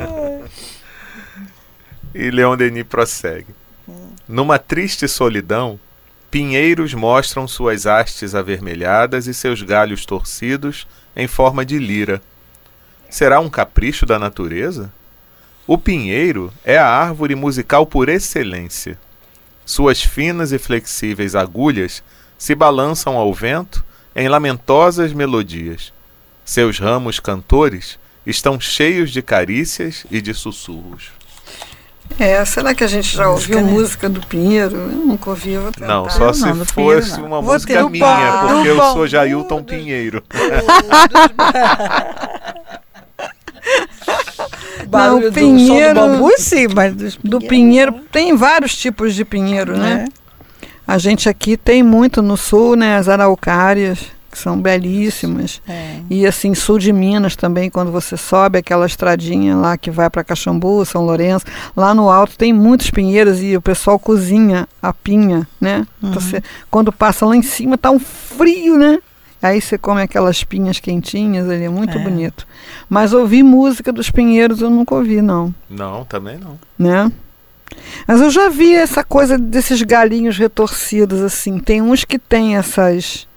E 2.16 2.30
Leon 2.30 2.56
Denis 2.56 2.84
prossegue. 2.84 3.54
Numa 4.28 4.58
triste 4.58 5.08
solidão, 5.08 5.80
Pinheiros 6.34 6.92
mostram 6.94 7.46
suas 7.46 7.86
hastes 7.86 8.34
avermelhadas 8.34 9.28
e 9.28 9.32
seus 9.32 9.62
galhos 9.62 10.04
torcidos 10.04 10.84
em 11.14 11.28
forma 11.28 11.64
de 11.64 11.78
lira. 11.78 12.20
Será 13.08 13.38
um 13.38 13.48
capricho 13.48 14.04
da 14.04 14.18
natureza? 14.18 14.92
O 15.64 15.78
pinheiro 15.78 16.52
é 16.64 16.76
a 16.76 16.88
árvore 16.88 17.36
musical 17.36 17.86
por 17.86 18.08
excelência. 18.08 18.98
Suas 19.64 20.02
finas 20.02 20.50
e 20.50 20.58
flexíveis 20.58 21.36
agulhas 21.36 22.02
se 22.36 22.52
balançam 22.52 23.16
ao 23.16 23.32
vento 23.32 23.84
em 24.16 24.28
lamentosas 24.28 25.12
melodias. 25.12 25.92
Seus 26.44 26.80
ramos 26.80 27.20
cantores 27.20 27.96
estão 28.26 28.58
cheios 28.58 29.12
de 29.12 29.22
carícias 29.22 30.04
e 30.10 30.20
de 30.20 30.34
sussurros. 30.34 31.12
É, 32.18 32.44
será 32.44 32.74
que 32.74 32.84
a 32.84 32.86
gente 32.86 33.16
já 33.16 33.28
ouviu 33.28 33.60
música, 33.60 33.74
música 33.74 34.08
do 34.08 34.20
Pinheiro? 34.26 34.76
Eu 34.76 34.88
nunca 34.88 35.30
ouvi, 35.30 35.52
eu. 35.52 35.72
Não, 35.80 36.08
só 36.08 36.32
se 36.32 36.46
não, 36.46 36.56
fosse 36.56 36.74
Pinheiro, 36.74 37.24
uma 37.24 37.42
vou 37.42 37.52
música 37.52 37.88
minha, 37.88 38.44
porque 38.46 38.68
eu 38.68 38.76
sou 38.92 39.06
Jailton 39.06 39.62
Pinheiro. 39.62 40.22
Não, 44.90 45.32
pinheiro, 45.32 45.94
do, 45.94 46.00
bambu, 46.08 46.30
sim, 46.38 46.68
mas 46.72 46.94
do, 46.94 47.38
do 47.38 47.40
pinheiro 47.40 47.92
tem 48.12 48.36
vários 48.36 48.76
tipos 48.76 49.14
de 49.14 49.24
pinheiro, 49.24 49.76
né? 49.76 50.06
É. 50.08 50.68
A 50.86 50.98
gente 50.98 51.28
aqui 51.28 51.56
tem 51.56 51.82
muito 51.82 52.22
no 52.22 52.36
sul, 52.36 52.76
né? 52.76 52.96
As 52.96 53.08
araucárias, 53.08 53.98
que 54.34 54.38
são 54.40 54.60
belíssimas. 54.60 55.62
É. 55.66 56.00
E 56.10 56.26
assim, 56.26 56.54
sul 56.54 56.78
de 56.78 56.92
Minas 56.92 57.36
também, 57.36 57.70
quando 57.70 57.92
você 57.92 58.16
sobe 58.16 58.58
aquela 58.58 58.84
estradinha 58.84 59.56
lá 59.56 59.78
que 59.78 59.90
vai 59.90 60.10
para 60.10 60.24
Caxambu, 60.24 60.84
São 60.84 61.06
Lourenço, 61.06 61.46
lá 61.76 61.94
no 61.94 62.10
alto 62.10 62.36
tem 62.36 62.52
muitos 62.52 62.90
pinheiros 62.90 63.40
e 63.40 63.56
o 63.56 63.62
pessoal 63.62 63.98
cozinha 63.98 64.68
a 64.82 64.92
pinha, 64.92 65.46
né? 65.60 65.86
Uhum. 66.02 66.10
Então, 66.10 66.20
você, 66.20 66.42
quando 66.70 66.92
passa 66.92 67.24
lá 67.24 67.36
em 67.36 67.42
cima 67.42 67.78
tá 67.78 67.90
um 67.90 68.00
frio, 68.00 68.76
né? 68.76 68.98
Aí 69.40 69.60
você 69.60 69.78
come 69.78 70.02
aquelas 70.02 70.42
pinhas 70.42 70.80
quentinhas 70.80 71.48
ali, 71.48 71.64
é 71.64 71.68
muito 71.68 71.96
é. 71.96 72.02
bonito. 72.02 72.46
Mas 72.88 73.12
ouvir 73.12 73.42
música 73.42 73.92
dos 73.92 74.10
pinheiros 74.10 74.60
eu 74.60 74.70
nunca 74.70 74.94
ouvi, 74.94 75.22
não. 75.22 75.54
Não, 75.68 76.04
também 76.04 76.38
não. 76.38 76.58
Né? 76.78 77.12
Mas 78.06 78.20
eu 78.20 78.30
já 78.30 78.48
vi 78.48 78.74
essa 78.74 79.04
coisa 79.04 79.38
desses 79.38 79.82
galinhos 79.82 80.38
retorcidos, 80.38 81.20
assim. 81.20 81.58
Tem 81.58 81.80
uns 81.82 82.04
que 82.04 82.18
tem 82.18 82.56
essas, 82.56 83.28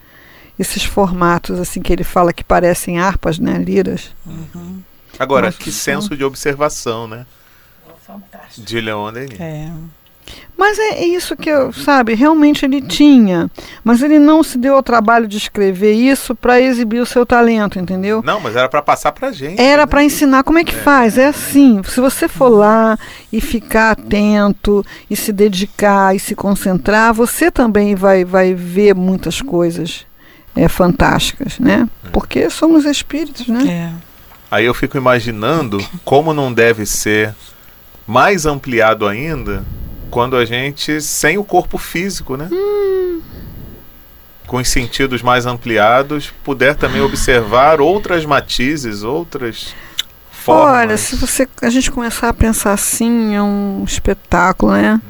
esses 0.58 0.84
formatos, 0.84 1.58
assim, 1.60 1.80
que 1.80 1.92
ele 1.92 2.04
fala 2.04 2.32
que 2.32 2.42
parecem 2.42 2.98
harpas, 2.98 3.38
né? 3.38 3.58
Liras. 3.58 4.10
Uhum. 4.26 4.82
Agora, 5.18 5.46
Mas 5.46 5.56
que 5.56 5.72
senso 5.72 6.16
de 6.16 6.24
observação, 6.24 7.06
né? 7.06 7.26
Fantástico. 8.06 8.66
De 8.66 8.80
Leon 8.80 9.12
Denis. 9.12 9.40
É. 9.40 9.70
Mas 10.56 10.78
é 10.78 11.04
isso 11.04 11.36
que 11.36 11.48
eu, 11.48 11.72
sabe, 11.72 12.14
realmente 12.14 12.64
ele 12.64 12.82
tinha. 12.82 13.48
Mas 13.84 14.02
ele 14.02 14.18
não 14.18 14.42
se 14.42 14.58
deu 14.58 14.74
ao 14.74 14.82
trabalho 14.82 15.28
de 15.28 15.36
escrever 15.36 15.92
isso 15.92 16.34
para 16.34 16.60
exibir 16.60 17.00
o 17.00 17.06
seu 17.06 17.24
talento, 17.24 17.78
entendeu? 17.78 18.22
Não, 18.24 18.40
mas 18.40 18.56
era 18.56 18.68
para 18.68 18.82
passar 18.82 19.12
para 19.12 19.30
gente. 19.30 19.60
Era 19.60 19.82
né? 19.82 19.86
para 19.86 20.02
ensinar 20.02 20.42
como 20.42 20.58
é 20.58 20.64
que 20.64 20.74
é. 20.74 20.78
faz. 20.78 21.16
É 21.16 21.28
assim, 21.28 21.80
se 21.84 22.00
você 22.00 22.26
for 22.26 22.48
lá 22.48 22.98
e 23.32 23.40
ficar 23.40 23.92
atento 23.92 24.84
e 25.08 25.14
se 25.14 25.32
dedicar 25.32 26.14
e 26.14 26.18
se 26.18 26.34
concentrar, 26.34 27.14
você 27.14 27.50
também 27.50 27.94
vai, 27.94 28.24
vai 28.24 28.52
ver 28.52 28.94
muitas 28.94 29.40
coisas 29.40 30.07
é, 30.58 30.68
fantásticas, 30.68 31.58
né? 31.60 31.88
Porque 32.12 32.50
somos 32.50 32.84
espíritos, 32.84 33.46
né? 33.46 33.64
É. 33.68 33.92
Aí 34.50 34.64
eu 34.64 34.74
fico 34.74 34.96
imaginando 34.96 35.78
como 36.04 36.34
não 36.34 36.52
deve 36.52 36.84
ser 36.84 37.32
mais 38.06 38.44
ampliado 38.44 39.06
ainda 39.06 39.64
quando 40.10 40.36
a 40.36 40.44
gente 40.44 41.00
sem 41.00 41.38
o 41.38 41.44
corpo 41.44 41.78
físico, 41.78 42.36
né? 42.36 42.48
Hum. 42.50 43.20
Com 44.48 44.56
os 44.56 44.68
sentidos 44.68 45.22
mais 45.22 45.46
ampliados, 45.46 46.32
puder 46.42 46.74
também 46.74 47.02
observar 47.02 47.80
outras 47.80 48.24
matizes, 48.24 49.02
outras 49.04 49.74
formas. 50.32 50.74
Olha, 50.74 50.96
se 50.96 51.14
você 51.14 51.46
a 51.62 51.70
gente 51.70 51.90
começar 51.90 52.30
a 52.30 52.34
pensar 52.34 52.72
assim, 52.72 53.34
é 53.34 53.42
um 53.42 53.84
espetáculo, 53.86 54.72
né? 54.72 55.00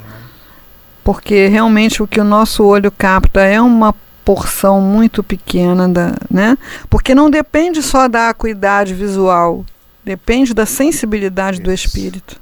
Porque 1.03 1.47
realmente 1.47 2.03
o 2.03 2.07
que 2.07 2.21
o 2.21 2.25
nosso 2.25 2.65
olho 2.65 2.91
capta 2.91 3.41
é 3.41 3.61
uma 3.61 3.95
porção 4.29 4.79
muito 4.79 5.23
pequena 5.23 5.89
da, 5.89 6.13
né? 6.31 6.59
Porque 6.91 7.15
não 7.15 7.31
depende 7.31 7.83
só 7.83 8.07
da 8.09 8.29
acuidade 8.29 8.93
visual, 8.93 9.65
depende 10.05 10.53
da 10.53 10.67
sensibilidade 10.67 11.57
Isso. 11.57 11.65
do 11.65 11.73
espírito. 11.73 12.39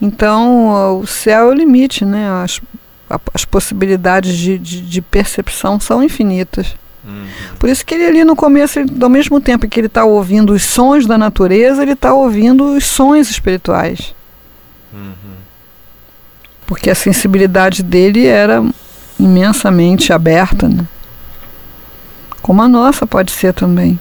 Então, 0.00 1.00
o 1.00 1.06
céu 1.08 1.48
é 1.48 1.50
o 1.50 1.52
limite, 1.52 2.04
né? 2.04 2.30
As, 2.44 2.60
as 3.34 3.44
possibilidades 3.44 4.36
de, 4.36 4.56
de, 4.56 4.80
de 4.82 5.02
percepção 5.02 5.80
são 5.80 6.00
infinitas. 6.00 6.76
Uhum. 7.04 7.26
Por 7.58 7.68
isso 7.68 7.84
que 7.84 7.92
ele 7.92 8.06
ali 8.06 8.22
no 8.22 8.36
começo, 8.36 8.78
ele, 8.78 8.92
ao 9.02 9.10
mesmo 9.10 9.40
tempo 9.40 9.66
que 9.66 9.80
ele 9.80 9.88
está 9.88 10.04
ouvindo 10.04 10.52
os 10.52 10.62
sons 10.62 11.04
da 11.04 11.18
natureza, 11.18 11.82
ele 11.82 11.94
está 11.94 12.14
ouvindo 12.14 12.76
os 12.76 12.86
sons 12.86 13.28
espirituais. 13.28 14.14
Uhum. 14.92 15.34
Porque 16.64 16.90
a 16.90 16.94
sensibilidade 16.94 17.82
dele 17.82 18.24
era 18.24 18.64
imensamente 19.18 20.12
aberta, 20.12 20.68
né? 20.68 20.86
Como 22.42 22.60
a 22.60 22.68
nossa 22.68 23.06
pode 23.06 23.32
ser 23.32 23.54
também. 23.54 23.98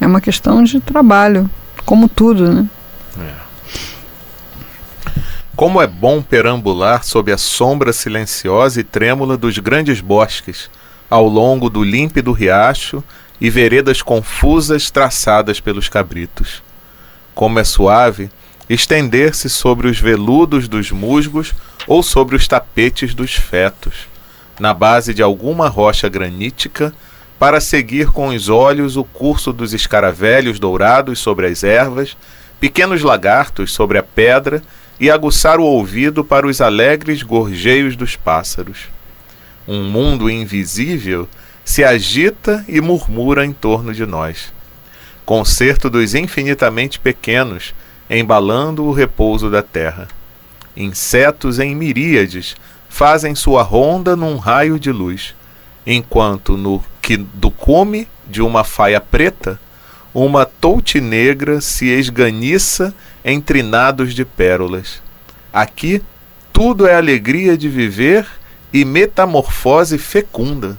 É 0.00 0.06
uma 0.06 0.20
questão 0.20 0.64
de 0.64 0.80
trabalho, 0.80 1.48
como 1.84 2.08
tudo, 2.08 2.52
né? 2.52 2.68
É. 3.18 3.34
Como 5.54 5.80
é 5.80 5.86
bom 5.86 6.22
perambular 6.22 7.04
sob 7.04 7.30
a 7.30 7.36
sombra 7.36 7.92
silenciosa 7.92 8.80
e 8.80 8.84
trêmula 8.84 9.36
dos 9.36 9.58
grandes 9.58 10.00
bosques, 10.00 10.70
ao 11.08 11.28
longo 11.28 11.68
do 11.68 11.84
límpido 11.84 12.32
riacho 12.32 13.04
e 13.40 13.50
veredas 13.50 14.00
confusas 14.00 14.90
traçadas 14.90 15.60
pelos 15.60 15.88
cabritos. 15.88 16.62
Como 17.34 17.58
é 17.58 17.64
suave 17.64 18.30
estender-se 18.68 19.48
sobre 19.50 19.88
os 19.88 19.98
veludos 19.98 20.68
dos 20.68 20.92
musgos 20.92 21.52
ou 21.86 22.02
sobre 22.02 22.36
os 22.36 22.46
tapetes 22.46 23.14
dos 23.14 23.34
fetos, 23.34 24.08
na 24.58 24.74
base 24.74 25.14
de 25.14 25.22
alguma 25.22 25.68
rocha 25.68 26.08
granítica, 26.08 26.92
para 27.38 27.60
seguir 27.60 28.08
com 28.08 28.28
os 28.28 28.48
olhos 28.48 28.96
o 28.96 29.04
curso 29.04 29.52
dos 29.52 29.72
escaravelhos 29.72 30.58
dourados 30.58 31.18
sobre 31.18 31.46
as 31.46 31.64
ervas, 31.64 32.16
pequenos 32.60 33.02
lagartos 33.02 33.72
sobre 33.72 33.96
a 33.96 34.02
pedra 34.02 34.62
e 35.00 35.10
aguçar 35.10 35.58
o 35.58 35.64
ouvido 35.64 36.22
para 36.22 36.46
os 36.46 36.60
alegres 36.60 37.22
gorjeios 37.22 37.96
dos 37.96 38.16
pássaros. 38.16 38.88
Um 39.66 39.84
mundo 39.84 40.28
invisível 40.28 41.26
se 41.64 41.82
agita 41.82 42.64
e 42.68 42.80
murmura 42.80 43.46
em 43.46 43.52
torno 43.52 43.94
de 43.94 44.04
nós. 44.04 44.52
Concerto 45.24 45.88
dos 45.88 46.14
infinitamente 46.14 46.98
pequenos, 46.98 47.74
embalando 48.10 48.84
o 48.84 48.92
repouso 48.92 49.48
da 49.48 49.62
terra. 49.62 50.08
Insetos 50.76 51.58
em 51.58 51.74
miríades 51.74 52.56
fazem 52.88 53.34
sua 53.34 53.62
ronda 53.62 54.16
num 54.16 54.36
raio 54.36 54.78
de 54.78 54.90
luz, 54.90 55.34
enquanto 55.86 56.56
no 56.56 56.82
que 57.00 57.16
do 57.16 57.50
cume 57.50 58.08
de 58.28 58.42
uma 58.42 58.64
faia 58.64 59.00
preta, 59.00 59.58
uma 60.12 60.44
touti 60.44 61.00
negra 61.00 61.60
se 61.60 61.86
esganiça 61.86 62.94
em 63.24 63.40
trinados 63.40 64.14
de 64.14 64.24
pérolas. 64.24 65.02
Aqui, 65.52 66.02
tudo 66.52 66.86
é 66.86 66.94
alegria 66.94 67.56
de 67.56 67.68
viver 67.68 68.26
e 68.72 68.84
metamorfose 68.84 69.98
fecunda. 69.98 70.76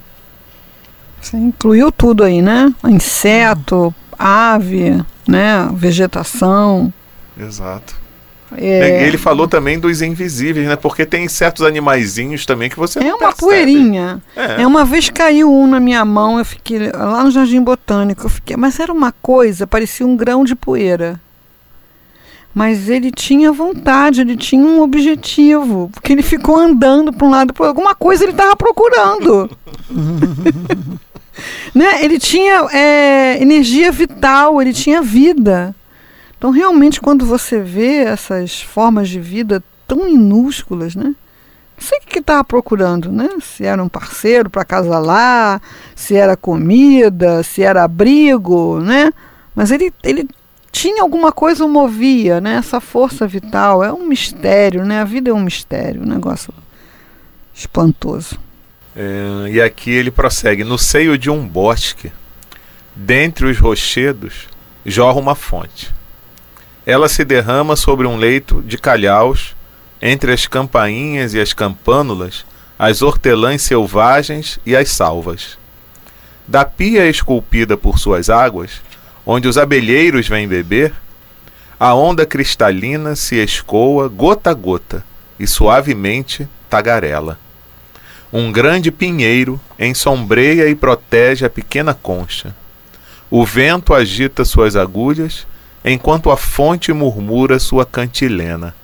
Você 1.20 1.36
incluiu 1.36 1.92
tudo 1.92 2.24
aí, 2.24 2.42
né? 2.42 2.74
Inseto, 2.84 3.94
ave, 4.18 5.02
né? 5.26 5.68
Vegetação. 5.72 6.92
Exato. 7.38 8.01
É... 8.56 9.06
Ele 9.06 9.18
falou 9.18 9.48
também 9.48 9.78
dos 9.78 10.02
invisíveis, 10.02 10.66
né? 10.66 10.76
Porque 10.76 11.04
tem 11.06 11.28
certos 11.28 11.64
animaizinhos 11.64 12.46
também 12.46 12.68
que 12.68 12.78
você 12.78 12.98
É 12.98 13.14
uma 13.14 13.18
percebe. 13.18 13.40
poeirinha. 13.40 14.22
É. 14.36 14.62
é. 14.62 14.66
Uma 14.66 14.84
vez 14.84 15.08
caiu 15.08 15.52
um 15.52 15.66
na 15.66 15.80
minha 15.80 16.04
mão, 16.04 16.38
eu 16.38 16.44
fiquei 16.44 16.90
lá 16.92 17.24
no 17.24 17.30
Jardim 17.30 17.62
Botânico, 17.62 18.26
eu 18.26 18.30
fiquei, 18.30 18.56
mas 18.56 18.78
era 18.78 18.92
uma 18.92 19.12
coisa, 19.12 19.66
parecia 19.66 20.06
um 20.06 20.16
grão 20.16 20.44
de 20.44 20.54
poeira 20.54 21.20
mas 22.54 22.88
ele 22.88 23.10
tinha 23.10 23.50
vontade, 23.50 24.20
ele 24.20 24.36
tinha 24.36 24.62
um 24.62 24.82
objetivo, 24.82 25.88
porque 25.92 26.12
ele 26.12 26.22
ficou 26.22 26.56
andando 26.56 27.12
para 27.12 27.26
um 27.26 27.30
lado 27.30 27.54
para 27.54 27.66
alguma 27.66 27.94
coisa 27.94 28.24
ele 28.24 28.32
estava 28.32 28.54
procurando. 28.54 29.50
né? 31.74 32.04
Ele 32.04 32.18
tinha 32.18 32.66
é, 32.70 33.40
energia 33.40 33.90
vital, 33.90 34.60
ele 34.60 34.72
tinha 34.72 35.00
vida. 35.00 35.74
Então, 36.42 36.50
realmente, 36.50 37.00
quando 37.00 37.24
você 37.24 37.60
vê 37.60 37.98
essas 37.98 38.60
formas 38.60 39.08
de 39.08 39.20
vida 39.20 39.62
tão 39.86 40.06
minúsculas, 40.06 40.96
né? 40.96 41.04
Não 41.04 41.14
sei 41.78 42.00
o 42.00 42.00
que 42.00 42.18
estava 42.18 42.42
procurando, 42.42 43.12
né? 43.12 43.28
Se 43.40 43.64
era 43.64 43.80
um 43.80 43.88
parceiro 43.88 44.50
para 44.50 44.62
acasalar, 44.62 45.62
se 45.94 46.16
era 46.16 46.36
comida, 46.36 47.44
se 47.44 47.62
era 47.62 47.84
abrigo, 47.84 48.80
né? 48.80 49.12
Mas 49.54 49.70
ele, 49.70 49.92
ele 50.02 50.28
tinha 50.72 51.04
alguma 51.04 51.30
coisa 51.30 51.64
o 51.64 51.68
movia, 51.68 52.40
né? 52.40 52.54
Essa 52.54 52.80
força 52.80 53.24
vital 53.24 53.84
é 53.84 53.92
um 53.92 54.04
mistério, 54.04 54.84
né? 54.84 55.00
A 55.00 55.04
vida 55.04 55.30
é 55.30 55.32
um 55.32 55.42
mistério, 55.42 56.02
um 56.02 56.06
negócio 56.06 56.52
espantoso. 57.54 58.36
É, 58.96 59.48
e 59.48 59.62
aqui 59.62 59.92
ele 59.92 60.10
prossegue: 60.10 60.64
No 60.64 60.76
seio 60.76 61.16
de 61.16 61.30
um 61.30 61.46
bosque, 61.46 62.10
dentre 62.96 63.46
os 63.46 63.60
rochedos, 63.60 64.48
jorra 64.84 65.20
uma 65.20 65.36
fonte. 65.36 66.01
Ela 66.84 67.08
se 67.08 67.24
derrama 67.24 67.76
sobre 67.76 68.06
um 68.06 68.16
leito 68.16 68.62
de 68.62 68.76
calhaus, 68.76 69.54
entre 70.00 70.32
as 70.32 70.46
campainhas 70.46 71.32
e 71.32 71.40
as 71.40 71.52
campânulas, 71.52 72.44
as 72.78 73.02
hortelãs 73.02 73.62
selvagens 73.62 74.58
e 74.66 74.74
as 74.74 74.90
salvas. 74.90 75.56
Da 76.46 76.64
pia 76.64 77.08
esculpida 77.08 77.76
por 77.76 77.98
suas 77.98 78.28
águas, 78.28 78.82
onde 79.24 79.46
os 79.46 79.56
abelheiros 79.56 80.26
vêm 80.26 80.48
beber, 80.48 80.92
a 81.78 81.94
onda 81.94 82.26
cristalina 82.26 83.14
se 83.14 83.36
escoa 83.36 84.08
gota 84.08 84.50
a 84.50 84.54
gota 84.54 85.04
e 85.38 85.46
suavemente 85.46 86.48
tagarela. 86.68 87.38
Um 88.32 88.50
grande 88.50 88.90
pinheiro 88.90 89.60
ensombreia 89.78 90.68
e 90.68 90.74
protege 90.74 91.44
a 91.44 91.50
pequena 91.50 91.94
concha. 91.94 92.54
O 93.30 93.44
vento 93.44 93.94
agita 93.94 94.44
suas 94.44 94.74
agulhas, 94.74 95.46
enquanto 95.84 96.30
a 96.30 96.36
fonte 96.36 96.92
murmura 96.92 97.58
sua 97.58 97.84
cantilena. 97.84 98.74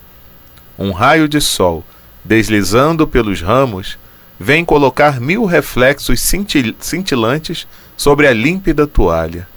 Um 0.79 0.93
raio 0.93 1.29
de 1.29 1.41
sol, 1.41 1.85
deslizando 2.25 3.07
pelos 3.07 3.41
ramos, 3.41 3.99
vem 4.39 4.65
colocar 4.65 5.21
mil 5.21 5.45
reflexos 5.45 6.21
cintil 6.21 6.75
cintilantes 6.81 7.67
sobre 7.97 8.27
a 8.27 8.33
límpida 8.33 8.87
toalha. 8.87 9.49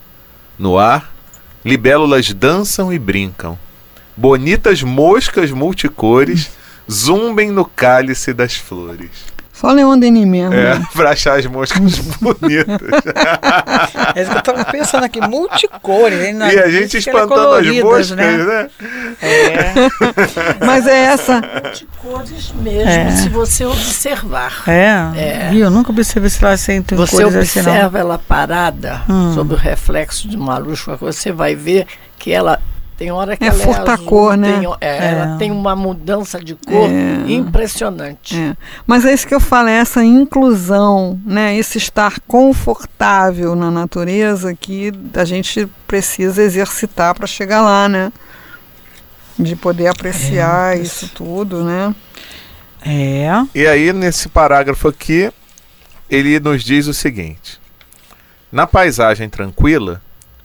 No 0.57 0.77
ar, 0.77 1.13
libélulas 1.63 2.33
dançam 2.33 2.91
e 2.91 2.97
brincam. 2.97 3.57
Bonitas 4.15 4.83
moscas 4.83 5.51
multicores 5.51 6.51
zumbem 6.91 7.51
no 7.51 7.65
cálice 7.65 8.33
das 8.33 8.55
flores. 8.55 9.09
Só 9.61 9.71
Leon 9.71 9.97
Denis 9.99 10.25
mesmo. 10.25 10.53
É, 10.55 10.79
né? 10.79 10.85
pra 10.91 11.11
achar 11.11 11.37
as 11.39 11.45
moscas 11.45 11.79
bonitas. 12.19 12.81
É 14.15 14.21
isso 14.23 14.31
que 14.31 14.37
eu 14.37 14.41
tava 14.41 14.65
pensando 14.65 15.03
aqui, 15.05 15.21
multicores. 15.21 16.19
hein? 16.19 16.37
e 16.39 16.59
a 16.59 16.69
gente 16.69 16.97
era 16.97 17.19
espantando 17.19 17.53
as 17.55 17.67
moscas, 17.81 18.11
né? 18.11 18.37
né? 18.37 18.69
É, 19.21 20.65
Mas 20.65 20.87
é 20.87 21.03
essa. 21.05 21.39
De 21.73 21.85
cores 21.97 22.51
mesmo, 22.53 22.89
É. 22.89 23.11
se 23.11 23.29
você 23.29 23.65
observar. 23.65 24.63
é. 24.67 24.91
É. 25.15 25.49
Viu? 25.51 25.65
Eu 25.65 25.71
nunca 25.71 25.91
observei 25.91 26.29
se 26.29 26.43
lá 26.43 26.51
assim, 26.51 26.81
Você 26.81 27.15
cores 27.15 27.35
assim, 27.35 27.61
não. 27.61 27.71
observa 27.71 27.99
ela 27.99 28.17
parada 28.19 29.01
Hum. 29.09 29.33
sob 29.33 29.53
o 29.53 29.57
reflexo 29.57 30.27
de 30.27 30.35
uma 30.35 30.57
luz, 30.57 30.83
você 30.99 31.31
vai 31.31 31.55
ver 31.55 31.85
que 32.17 32.31
ela 32.31 32.59
tem 33.01 33.09
hora 33.11 33.35
que 33.35 33.43
É 33.43 33.47
ela 33.47 33.57
é 33.59 33.65
furta-cor, 33.65 34.33
azul, 34.33 34.37
né? 34.43 34.59
tem- 34.59 34.69
é, 34.79 34.87
É. 34.97 35.11
Ela 35.11 35.37
tem 35.37 35.49
uma 35.49 35.75
mudança 35.75 36.39
de 36.39 36.53
cor 36.53 36.87
É. 36.87 37.31
impressionante. 37.31 38.37
É. 38.37 38.55
Mas 38.85 39.05
é 39.05 39.11
isso 39.11 39.27
que 39.27 39.33
eu 39.33 39.39
falo, 39.39 39.69
é 39.69 39.77
essa 39.77 40.03
inclusão, 40.03 41.19
né? 41.25 41.57
esse 41.57 41.79
estar 41.79 42.19
confortável 42.27 43.55
na 43.55 43.71
natureza 43.71 44.53
que 44.53 44.91
a 45.15 45.25
gente 45.25 45.67
precisa 45.87 46.43
exercitar 46.43 47.15
para 47.15 47.25
chegar 47.25 47.63
lá, 47.63 47.89
né? 47.89 48.11
De 49.39 49.55
poder 49.55 49.87
apreciar 49.87 50.77
isso 50.79 51.09
tudo, 51.09 51.63
né? 51.63 51.95
É. 52.85 53.29
E 53.55 53.65
aí, 53.65 53.91
nesse 53.91 54.29
parágrafo 54.29 54.87
aqui, 54.87 55.31
ele 56.07 56.39
nos 56.39 56.63
diz 56.63 56.85
o 56.85 56.93
seguinte: 56.93 57.59
Na 58.51 58.67
paisagem 58.67 59.27
tranquila, 59.27 59.99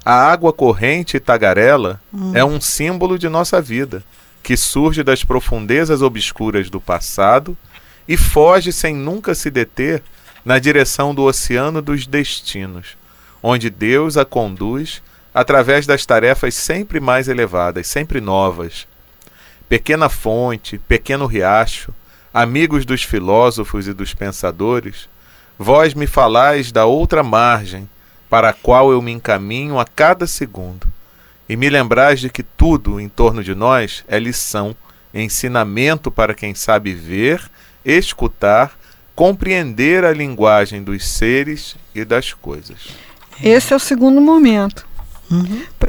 a 0.07 0.15
água 0.15 0.53
corrente 0.53 1.17
e 1.17 1.21
tagarela 1.21 2.01
é 2.33 2.45
um 2.45 2.61
símbolo 2.61 3.19
de 3.19 3.29
nossa 3.29 3.61
vida, 3.61 4.05
que 4.41 4.57
surge 4.57 5.03
das 5.03 5.25
profundezas 5.25 6.01
obscuras 6.01 6.71
do 6.71 6.81
passado 6.81 7.59
e 8.07 8.17
foge 8.17 8.73
sem 8.73 8.95
nunca 8.95 9.35
se 9.35 9.51
deter 9.51 10.05
na 10.45 10.61
direção 10.61 11.13
do 11.13 11.25
oceano 11.25 11.83
dos 11.83 12.07
destinos, 12.07 12.97
onde 13.43 13.69
Deus 13.69 14.17
a 14.17 14.25
conduz 14.25 15.03
através 15.35 15.89
das 15.89 16.07
tarefas 16.07 16.55
sempre 16.55 17.01
mais 17.01 17.27
elevadas, 17.27 17.89
sempre 17.89 18.21
novas. 18.21 18.87
Pequena 19.69 20.09
fonte, 20.09 20.79
pequeno 20.79 21.27
riacho, 21.27 21.93
amigos 22.33 22.85
dos 22.87 23.03
filósofos 23.03 23.89
e 23.89 23.93
dos 23.93 24.15
pensadores, 24.15 25.09
vós 25.59 25.95
me 25.95 26.07
falais 26.07 26.71
da 26.71 26.87
outra 26.87 27.25
margem, 27.25 27.89
para 28.37 28.51
a 28.51 28.53
qual 28.53 28.93
eu 28.93 29.01
me 29.01 29.13
encaminho 29.13 29.79
a 29.79 29.87
cada 29.87 30.27
segundo, 30.27 30.87
e 31.49 31.57
me 31.57 31.71
lembrais 31.71 32.21
de 32.21 32.29
que 32.29 32.43
tudo 32.43 33.01
em 33.01 33.09
torno 33.09 33.43
de 33.43 33.55
nós 33.55 34.05
é 34.07 34.19
lição, 34.19 34.77
ensinamento 35.15 36.11
para 36.11 36.35
quem 36.35 36.55
sabe 36.55 36.93
ver, 36.93 37.41
escutar, 37.83 38.79
compreender 39.15 40.05
a 40.05 40.13
linguagem 40.13 40.83
dos 40.83 41.09
seres 41.09 41.77
e 41.95 42.05
das 42.05 42.35
coisas. 42.35 42.89
Esse 43.43 43.73
é 43.73 43.77
o 43.77 43.81
segundo 43.81 44.21
momento. 44.21 44.87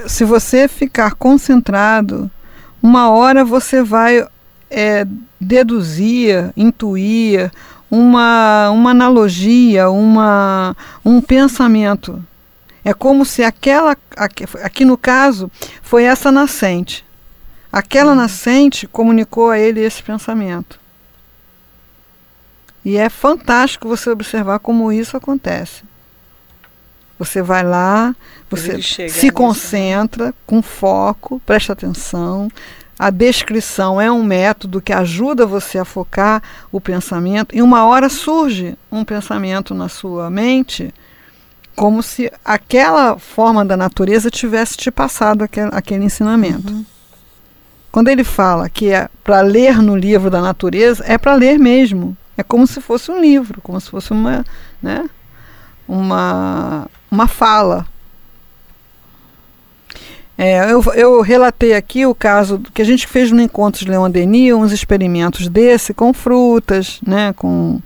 Se 0.08 0.24
você 0.24 0.70
ficar 0.70 1.16
concentrado, 1.16 2.32
uma 2.82 3.10
hora 3.10 3.44
você 3.44 3.84
vai 3.84 4.26
é, 4.72 5.06
deduzir, 5.38 6.54
intuir 6.56 7.52
uma, 7.92 8.70
uma 8.70 8.92
analogia, 8.92 9.90
uma, 9.90 10.74
um 11.04 11.20
pensamento. 11.20 12.24
É 12.88 12.94
como 12.94 13.26
se 13.26 13.44
aquela, 13.44 13.98
aqui, 14.16 14.46
aqui 14.64 14.86
no 14.86 14.98
caso, 14.98 15.52
foi 15.82 16.06
essa 16.06 16.32
nascente. 16.32 17.06
Aquela 17.70 18.16
nascente 18.16 18.88
comunicou 18.88 19.50
a 19.50 19.60
ele 19.60 19.82
esse 19.82 20.02
pensamento. 20.02 20.80
E 22.86 22.96
é 22.96 23.10
fantástico 23.10 23.90
você 23.90 24.10
observar 24.10 24.60
como 24.60 24.90
isso 24.90 25.18
acontece. 25.18 25.84
Você 27.20 27.42
vai 27.42 27.62
lá, 27.62 28.16
você 28.50 28.82
se 28.82 29.04
nisso, 29.04 29.34
concentra 29.34 30.34
com 30.46 30.62
foco, 30.62 31.42
presta 31.46 31.74
atenção. 31.74 32.50
A 32.98 33.10
descrição 33.10 34.00
é 34.00 34.10
um 34.10 34.24
método 34.24 34.80
que 34.80 34.94
ajuda 34.94 35.46
você 35.46 35.78
a 35.78 35.84
focar 35.84 36.42
o 36.72 36.80
pensamento. 36.80 37.54
E 37.54 37.62
uma 37.62 37.86
hora 37.86 38.08
surge 38.08 38.78
um 38.90 39.04
pensamento 39.04 39.76
na 39.76 39.90
sua 39.90 40.30
mente, 40.30 40.94
como 41.78 42.02
se 42.02 42.32
aquela 42.44 43.20
forma 43.20 43.64
da 43.64 43.78
natureza 43.78 44.32
tivesse 44.32 44.76
te 44.76 44.90
passado 44.90 45.44
aquele, 45.44 45.70
aquele 45.72 46.06
ensinamento. 46.06 46.84
Quando 47.92 48.08
ele 48.08 48.24
fala 48.24 48.68
que 48.68 48.92
é 48.92 49.08
para 49.24 49.42
ler 49.42 49.80
no 49.80 49.96
livro 49.96 50.32
da 50.32 50.42
natureza, 50.42 51.04
é 51.08 51.20
para 51.20 51.36
ler 51.36 51.60
mesmo. 51.60 52.18
É 52.36 52.42
como 52.42 52.66
se 52.66 52.82
fosse 52.82 53.12
um 53.12 53.22
livro, 53.22 53.62
como 53.62 53.80
se 53.80 53.92
fosse 53.92 54.12
uma, 54.12 54.44
né, 54.82 55.08
uma, 55.88 56.88
uma 57.12 57.28
fala. 57.28 57.86
É, 60.36 60.72
eu, 60.72 60.84
eu 60.96 61.22
relatei 61.22 61.76
aqui 61.76 62.08
o 62.08 62.16
caso 62.16 62.60
que 62.74 62.82
a 62.82 62.86
gente 62.86 63.06
fez 63.06 63.32
no 63.32 63.42
encontro 63.42 63.86
de 63.86 63.92
Leon 63.92 64.10
Denis, 64.10 64.54
uns 64.54 64.72
experimentos 64.72 65.48
desse 65.48 65.94
com 65.94 66.12
frutas, 66.12 67.00
né, 67.06 67.34
com, 67.34 67.80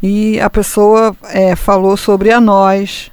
e 0.00 0.40
a 0.40 0.48
pessoa 0.48 1.16
é, 1.24 1.56
falou 1.56 1.96
sobre 1.96 2.30
a 2.30 2.40
nós. 2.40 3.11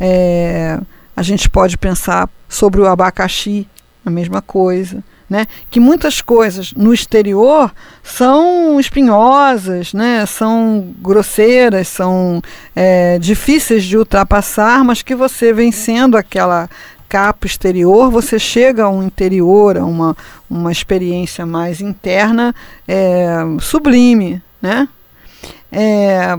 É, 0.00 0.78
a 1.16 1.22
gente 1.22 1.48
pode 1.50 1.76
pensar 1.76 2.28
sobre 2.48 2.80
o 2.80 2.86
abacaxi, 2.86 3.66
a 4.04 4.10
mesma 4.10 4.40
coisa. 4.40 5.02
Né? 5.28 5.46
Que 5.70 5.78
muitas 5.78 6.22
coisas 6.22 6.72
no 6.72 6.94
exterior 6.94 7.70
são 8.02 8.80
espinhosas, 8.80 9.92
né? 9.92 10.24
são 10.24 10.94
grosseiras, 11.00 11.88
são 11.88 12.40
é, 12.74 13.18
difíceis 13.18 13.84
de 13.84 13.98
ultrapassar, 13.98 14.82
mas 14.82 15.02
que 15.02 15.14
você 15.14 15.52
vencendo 15.52 16.16
aquela 16.16 16.70
capa 17.08 17.46
exterior, 17.46 18.10
você 18.10 18.38
chega 18.38 18.84
a 18.84 18.88
um 18.88 19.02
interior, 19.02 19.76
a 19.76 19.84
uma, 19.84 20.16
uma 20.48 20.70
experiência 20.70 21.44
mais 21.44 21.80
interna 21.80 22.54
é, 22.86 23.36
sublime. 23.60 24.42
Né? 24.62 24.88
É, 25.70 26.38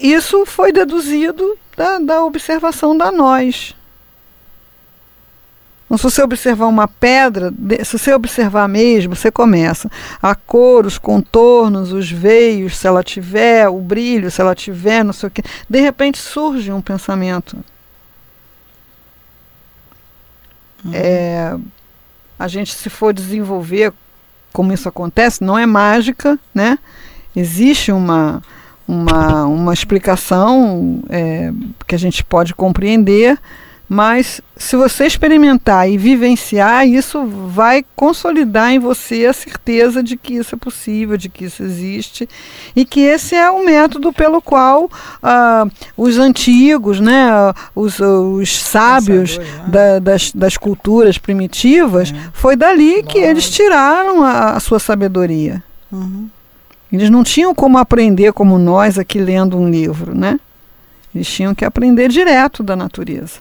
isso 0.00 0.44
foi 0.46 0.72
deduzido 0.72 1.56
da, 1.76 1.98
da 1.98 2.24
observação 2.24 2.96
da 2.96 3.12
nós. 3.12 3.74
Então, 5.86 5.98
se 5.98 6.02
você 6.02 6.22
observar 6.22 6.66
uma 6.66 6.88
pedra, 6.88 7.52
se 7.84 7.96
você 7.96 8.12
observar 8.12 8.68
mesmo, 8.68 9.14
você 9.14 9.30
começa 9.30 9.88
a 10.20 10.34
cor, 10.34 10.84
os 10.84 10.98
contornos, 10.98 11.92
os 11.92 12.10
veios, 12.10 12.76
se 12.76 12.88
ela 12.88 13.04
tiver, 13.04 13.68
o 13.68 13.78
brilho, 13.78 14.28
se 14.30 14.40
ela 14.40 14.54
tiver, 14.54 15.04
não 15.04 15.12
sei 15.12 15.28
o 15.28 15.30
que. 15.30 15.42
De 15.70 15.80
repente 15.80 16.18
surge 16.18 16.72
um 16.72 16.80
pensamento. 16.80 17.56
Uhum. 20.84 20.90
É, 20.92 21.56
a 22.36 22.48
gente, 22.48 22.74
se 22.74 22.90
for 22.90 23.12
desenvolver 23.12 23.92
como 24.52 24.72
isso 24.72 24.88
acontece, 24.88 25.44
não 25.44 25.56
é 25.56 25.66
mágica, 25.66 26.36
né? 26.52 26.80
Existe 27.34 27.92
uma, 27.92 28.42
uma, 28.86 29.46
uma 29.46 29.74
explicação 29.74 31.02
é, 31.08 31.52
que 31.86 31.94
a 31.94 31.98
gente 31.98 32.24
pode 32.24 32.54
compreender 32.54 33.38
Mas 33.88 34.40
se 34.56 34.74
você 34.74 35.06
experimentar 35.06 35.88
e 35.88 35.96
vivenciar, 35.96 36.86
isso 36.88 37.24
vai 37.24 37.84
consolidar 37.94 38.72
em 38.72 38.80
você 38.80 39.26
a 39.26 39.32
certeza 39.32 40.02
de 40.02 40.16
que 40.16 40.34
isso 40.34 40.56
é 40.56 40.58
possível, 40.58 41.16
de 41.16 41.28
que 41.28 41.44
isso 41.44 41.62
existe 41.62 42.28
e 42.74 42.84
que 42.84 43.00
esse 43.00 43.36
é 43.36 43.48
o 43.48 43.64
método 43.64 44.12
pelo 44.12 44.42
qual 44.42 44.86
uh, 44.86 45.70
os 45.96 46.18
antigos, 46.18 46.98
né, 46.98 47.28
os, 47.76 48.00
os 48.00 48.56
sábios 48.56 49.38
né? 49.38 49.44
da, 49.68 49.98
das, 50.00 50.32
das 50.32 50.56
culturas 50.56 51.16
primitivas, 51.16 52.10
é. 52.10 52.30
foi 52.32 52.56
dali 52.56 53.04
que 53.04 53.18
eles 53.18 53.48
tiraram 53.48 54.24
a, 54.24 54.50
a 54.52 54.60
sua 54.60 54.80
sabedoria. 54.80 55.62
Uhum. 55.92 56.28
Eles 56.92 57.10
não 57.10 57.24
tinham 57.24 57.54
como 57.54 57.78
aprender 57.78 58.32
como 58.32 58.58
nós 58.58 58.98
aqui 58.98 59.18
lendo 59.18 59.58
um 59.58 59.68
livro, 59.68 60.14
né? 60.14 60.38
Eles 61.14 61.28
tinham 61.28 61.54
que 61.54 61.64
aprender 61.64 62.08
direto 62.08 62.62
da 62.62 62.76
natureza. 62.76 63.40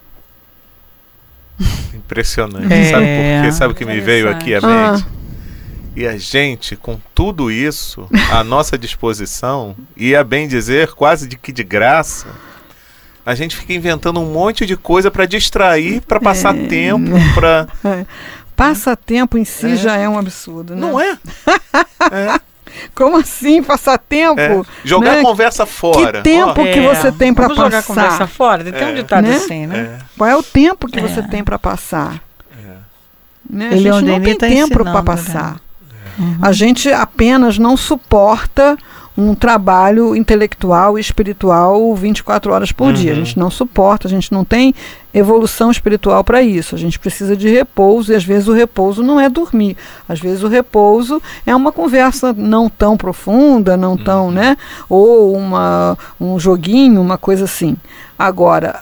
Impressionante. 1.93 2.71
É, 2.71 2.91
sabe 2.91 3.05
por 3.05 3.43
quê? 3.43 3.51
Sabe 3.51 3.73
o 3.73 3.75
que 3.75 3.85
me 3.85 3.99
veio 3.99 4.29
aqui 4.29 4.55
à 4.55 4.59
ah. 4.63 4.91
mente? 4.93 5.05
E 5.95 6.05
a 6.05 6.17
gente, 6.17 6.75
com 6.75 6.99
tudo 7.13 7.49
isso 7.49 8.07
à 8.29 8.43
nossa 8.43 8.77
disposição, 8.77 9.75
e 9.95 10.13
a 10.13 10.25
bem 10.25 10.45
dizer, 10.45 10.89
quase 10.93 11.25
de 11.25 11.37
que 11.37 11.53
de 11.53 11.63
graça, 11.63 12.27
a 13.25 13.33
gente 13.33 13.55
fica 13.55 13.73
inventando 13.73 14.19
um 14.19 14.31
monte 14.31 14.65
de 14.65 14.75
coisa 14.75 15.09
para 15.09 15.25
distrair, 15.25 16.01
para 16.01 16.19
passar 16.19 16.55
é. 16.55 16.67
tempo, 16.67 17.11
para. 17.33 17.67
É. 17.85 18.05
Passatempo 18.55 19.37
em 19.37 19.45
si 19.45 19.71
é. 19.71 19.75
já 19.75 19.97
é 19.97 20.07
um 20.07 20.17
absurdo, 20.17 20.75
né? 20.75 20.81
Não 20.81 20.99
é? 20.99 21.17
é. 22.11 22.39
Como 22.93 23.17
assim, 23.17 23.61
passatempo? 23.63 24.39
É. 24.39 24.61
Jogar 24.83 25.17
né? 25.17 25.21
conversa 25.21 25.65
fora. 25.65 26.21
Que 26.21 26.29
tempo 26.29 26.61
oh. 26.61 26.63
que 26.63 26.81
você 26.81 27.11
tem 27.11 27.33
para 27.33 27.49
passar? 27.49 27.63
jogar 27.63 27.83
conversa 27.83 28.27
fora? 28.27 28.63
Tem 28.63 28.81
é. 28.81 28.91
um 28.91 28.93
ditado 28.93 29.27
né? 29.27 29.35
assim, 29.35 29.67
né? 29.67 29.99
É. 29.99 30.05
Qual 30.17 30.29
é 30.29 30.35
o 30.35 30.43
tempo 30.43 30.87
que 30.87 30.99
você 30.99 31.19
é. 31.19 31.23
tem 31.23 31.43
para 31.43 31.59
passar? 31.59 32.21
É. 32.51 32.71
Né? 33.49 33.69
A 33.71 33.77
gente 33.77 34.05
não 34.05 34.21
tem 34.21 34.37
tá 34.37 34.47
tempo 34.47 34.83
para 34.83 35.03
passar. 35.03 35.53
Né? 35.53 35.59
Uhum. 36.17 36.37
A 36.41 36.51
gente 36.51 36.91
apenas 36.91 37.57
não 37.57 37.75
suporta 37.75 38.77
um 39.17 39.33
trabalho 39.33 40.15
intelectual 40.15 40.97
e 40.97 41.01
espiritual 41.01 41.95
24 41.95 42.51
horas 42.51 42.71
por 42.71 42.87
uhum. 42.87 42.93
dia. 42.93 43.13
A 43.13 43.15
gente 43.15 43.39
não 43.39 43.49
suporta, 43.49 44.07
a 44.07 44.09
gente 44.09 44.31
não 44.31 44.43
tem 44.43 44.75
evolução 45.13 45.71
espiritual 45.71 46.23
para 46.23 46.41
isso. 46.41 46.75
A 46.75 46.77
gente 46.77 46.99
precisa 46.99 47.35
de 47.35 47.47
repouso 47.47 48.11
e 48.11 48.15
às 48.15 48.25
vezes 48.25 48.47
o 48.47 48.53
repouso 48.53 49.01
não 49.01 49.19
é 49.19 49.29
dormir. 49.29 49.77
Às 50.07 50.19
vezes 50.19 50.43
o 50.43 50.47
repouso 50.47 51.21
é 51.45 51.55
uma 51.55 51.71
conversa 51.71 52.33
não 52.33 52.69
tão 52.69 52.97
profunda, 52.97 53.77
não 53.77 53.97
tão, 53.97 54.25
uhum. 54.25 54.31
né? 54.31 54.57
Ou 54.89 55.33
uma, 55.33 55.97
um 56.19 56.37
joguinho, 56.37 57.01
uma 57.01 57.17
coisa 57.17 57.45
assim. 57.45 57.77
Agora, 58.19 58.81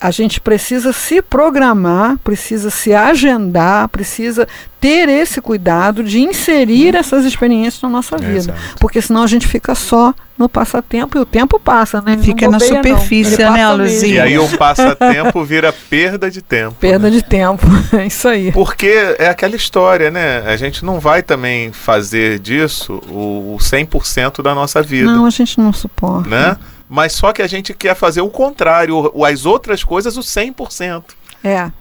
a 0.00 0.10
gente 0.10 0.40
precisa 0.40 0.92
se 0.92 1.20
programar, 1.20 2.16
precisa 2.18 2.70
se 2.70 2.94
agendar, 2.94 3.88
precisa 3.88 4.46
ter 4.80 5.08
esse 5.08 5.40
cuidado 5.40 6.04
de 6.04 6.20
inserir 6.20 6.94
essas 6.94 7.24
experiências 7.24 7.82
na 7.82 7.88
nossa 7.88 8.16
vida. 8.16 8.36
Exato. 8.36 8.58
Porque 8.78 9.02
senão 9.02 9.24
a 9.24 9.26
gente 9.26 9.46
fica 9.46 9.74
só 9.74 10.14
no 10.38 10.48
passatempo 10.48 11.18
e 11.18 11.20
o 11.20 11.26
tempo 11.26 11.58
passa, 11.58 12.00
né? 12.00 12.16
Fica 12.16 12.48
na 12.48 12.60
superfície, 12.60 13.38
né, 13.38 13.68
Luzia? 13.72 14.14
E 14.14 14.20
aí 14.20 14.38
o 14.38 14.48
passatempo 14.56 15.44
vira 15.44 15.72
perda 15.72 16.30
de 16.30 16.40
tempo. 16.40 16.76
Perda 16.78 17.10
né? 17.10 17.16
de 17.16 17.22
tempo, 17.22 17.66
é 17.92 18.06
isso 18.06 18.28
aí. 18.28 18.52
Porque 18.52 19.16
é 19.18 19.28
aquela 19.28 19.56
história, 19.56 20.12
né? 20.12 20.44
A 20.46 20.56
gente 20.56 20.84
não 20.84 21.00
vai 21.00 21.24
também 21.24 21.72
fazer 21.72 22.38
disso 22.38 23.02
o 23.08 23.56
100% 23.60 24.42
da 24.42 24.54
nossa 24.54 24.80
vida. 24.80 25.10
Não, 25.10 25.26
a 25.26 25.30
gente 25.30 25.58
não 25.58 25.72
suporta. 25.72 26.28
Né? 26.28 26.56
Mas 26.88 27.12
só 27.12 27.32
que 27.32 27.42
a 27.42 27.46
gente 27.46 27.74
quer 27.74 27.94
fazer 27.94 28.20
o 28.20 28.30
contrário, 28.30 29.12
as 29.24 29.44
outras 29.44 29.84
coisas 29.84 30.16
o 30.16 30.20
100%. 30.20 31.04
É. 31.44 31.50
é. 31.50 31.72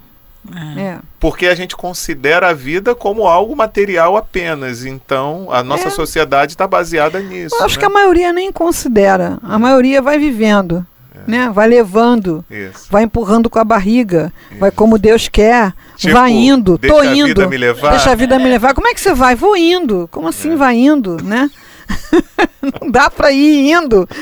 É. 0.78 1.00
Porque 1.20 1.48
a 1.48 1.56
gente 1.56 1.76
considera 1.76 2.50
a 2.50 2.54
vida 2.54 2.94
como 2.94 3.28
algo 3.28 3.56
material 3.56 4.16
apenas. 4.16 4.86
Então, 4.86 5.48
a 5.52 5.64
nossa 5.64 5.88
é. 5.88 5.92
sociedade 5.92 6.54
está 6.54 6.68
baseada 6.68 7.20
nisso. 7.20 7.56
Eu 7.56 7.66
acho 7.66 7.76
né? 7.76 7.80
que 7.80 7.86
a 7.86 7.90
maioria 7.90 8.32
nem 8.32 8.52
considera. 8.52 9.38
A 9.42 9.58
maioria 9.58 10.02
vai 10.02 10.18
vivendo, 10.18 10.86
é. 11.16 11.20
né? 11.30 11.52
vai 11.54 11.68
levando, 11.68 12.46
Isso. 12.50 12.88
vai 12.90 13.04
empurrando 13.04 13.50
com 13.50 13.60
a 13.60 13.64
barriga, 13.64 14.32
Isso. 14.52 14.60
vai 14.60 14.72
como 14.72 14.98
Deus 14.98 15.28
quer, 15.28 15.74
tipo, 15.96 16.14
vai 16.14 16.32
indo, 16.32 16.78
tô 16.78 17.04
indo. 17.04 17.04
Deixa 17.04 17.24
a 17.24 17.28
vida 17.28 17.48
me 17.48 17.58
levar. 17.58 17.90
Deixa 17.92 18.12
a 18.12 18.16
vida 18.16 18.40
me 18.40 18.48
levar. 18.50 18.74
Como 18.74 18.88
é 18.88 18.94
que 18.94 19.02
você 19.02 19.14
vai? 19.14 19.36
Vou 19.36 19.56
indo. 19.58 20.08
Como 20.12 20.28
assim 20.28 20.54
é. 20.54 20.56
vai 20.56 20.76
indo, 20.76 21.18
né? 21.24 21.50
não 22.82 22.92
dá 22.92 23.10
para 23.10 23.32
ir 23.32 23.72
indo. 23.72 24.08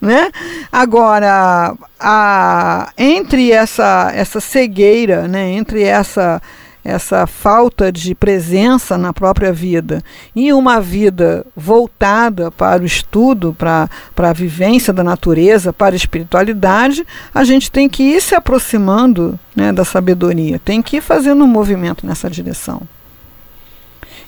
né? 0.00 0.30
Agora, 0.70 1.74
a, 1.98 2.92
entre 2.96 3.52
essa, 3.52 4.10
essa 4.14 4.40
cegueira, 4.40 5.26
né? 5.26 5.52
entre 5.52 5.82
essa, 5.82 6.40
essa 6.84 7.26
falta 7.26 7.90
de 7.90 8.14
presença 8.14 8.96
na 8.96 9.12
própria 9.12 9.52
vida 9.52 10.02
e 10.34 10.52
uma 10.52 10.80
vida 10.80 11.44
voltada 11.56 12.50
para 12.50 12.82
o 12.82 12.86
estudo, 12.86 13.54
para, 13.58 13.88
para 14.14 14.30
a 14.30 14.32
vivência 14.32 14.92
da 14.92 15.02
natureza, 15.02 15.72
para 15.72 15.94
a 15.94 15.96
espiritualidade, 15.96 17.04
a 17.34 17.44
gente 17.44 17.70
tem 17.70 17.88
que 17.88 18.02
ir 18.02 18.22
se 18.22 18.34
aproximando 18.34 19.38
né, 19.54 19.72
da 19.72 19.84
sabedoria, 19.84 20.60
tem 20.64 20.80
que 20.80 20.98
ir 20.98 21.00
fazendo 21.00 21.44
um 21.44 21.48
movimento 21.48 22.06
nessa 22.06 22.30
direção. 22.30 22.82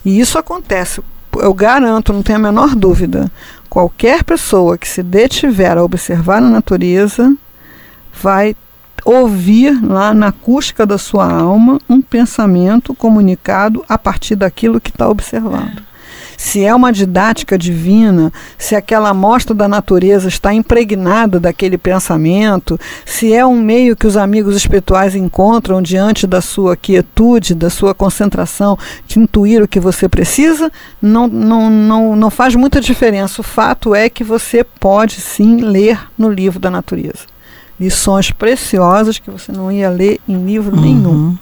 E 0.04 0.20
isso 0.20 0.38
acontece, 0.38 1.02
eu 1.36 1.52
garanto, 1.52 2.12
não 2.12 2.22
tenho 2.22 2.38
a 2.38 2.42
menor 2.42 2.74
dúvida. 2.74 3.30
Qualquer 3.68 4.24
pessoa 4.24 4.78
que 4.78 4.88
se 4.88 5.02
detiver 5.02 5.76
a 5.76 5.84
observar 5.84 6.38
a 6.38 6.48
natureza 6.48 7.34
vai 8.22 8.56
ouvir 9.04 9.78
lá 9.82 10.12
na 10.12 10.28
acústica 10.28 10.84
da 10.84 10.98
sua 10.98 11.30
alma 11.30 11.78
um 11.88 12.02
pensamento 12.02 12.94
comunicado 12.94 13.84
a 13.88 13.96
partir 13.96 14.34
daquilo 14.36 14.80
que 14.80 14.90
está 14.90 15.08
observando 15.08 15.87
se 16.38 16.64
é 16.64 16.72
uma 16.72 16.92
didática 16.92 17.58
divina, 17.58 18.32
se 18.56 18.76
aquela 18.76 19.08
amostra 19.08 19.52
da 19.52 19.66
natureza 19.66 20.28
está 20.28 20.54
impregnada 20.54 21.40
daquele 21.40 21.76
pensamento, 21.76 22.78
se 23.04 23.32
é 23.32 23.44
um 23.44 23.60
meio 23.60 23.96
que 23.96 24.06
os 24.06 24.16
amigos 24.16 24.54
espirituais 24.54 25.16
encontram 25.16 25.82
diante 25.82 26.28
da 26.28 26.40
sua 26.40 26.76
quietude, 26.76 27.56
da 27.56 27.68
sua 27.68 27.92
concentração, 27.92 28.78
de 29.04 29.18
intuir 29.18 29.60
o 29.60 29.66
que 29.66 29.80
você 29.80 30.08
precisa, 30.08 30.70
não, 31.02 31.26
não, 31.26 31.68
não, 31.68 32.14
não 32.14 32.30
faz 32.30 32.54
muita 32.54 32.80
diferença. 32.80 33.40
O 33.40 33.44
fato 33.44 33.92
é 33.92 34.08
que 34.08 34.22
você 34.22 34.62
pode 34.62 35.20
sim 35.20 35.56
ler 35.56 35.98
no 36.16 36.30
livro 36.30 36.60
da 36.60 36.70
natureza. 36.70 37.26
Lições 37.80 38.30
preciosas 38.30 39.18
que 39.18 39.30
você 39.30 39.50
não 39.50 39.72
ia 39.72 39.90
ler 39.90 40.20
em 40.28 40.46
livro 40.46 40.76
uhum. 40.76 40.82
nenhum. 40.82 41.38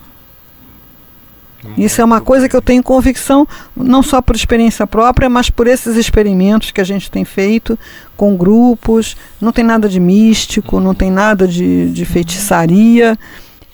Isso 1.76 2.00
é 2.00 2.04
uma 2.04 2.20
coisa 2.20 2.48
que 2.48 2.56
eu 2.56 2.62
tenho 2.62 2.82
convicção, 2.82 3.46
não 3.76 4.02
só 4.02 4.20
por 4.20 4.36
experiência 4.36 4.86
própria, 4.86 5.28
mas 5.28 5.50
por 5.50 5.66
esses 5.66 5.96
experimentos 5.96 6.70
que 6.70 6.80
a 6.80 6.84
gente 6.84 7.10
tem 7.10 7.24
feito 7.24 7.78
com 8.16 8.36
grupos. 8.36 9.16
Não 9.40 9.52
tem 9.52 9.64
nada 9.64 9.88
de 9.88 10.00
místico, 10.00 10.80
não 10.80 10.94
tem 10.94 11.10
nada 11.10 11.46
de, 11.46 11.90
de 11.90 12.04
feitiçaria. 12.04 13.18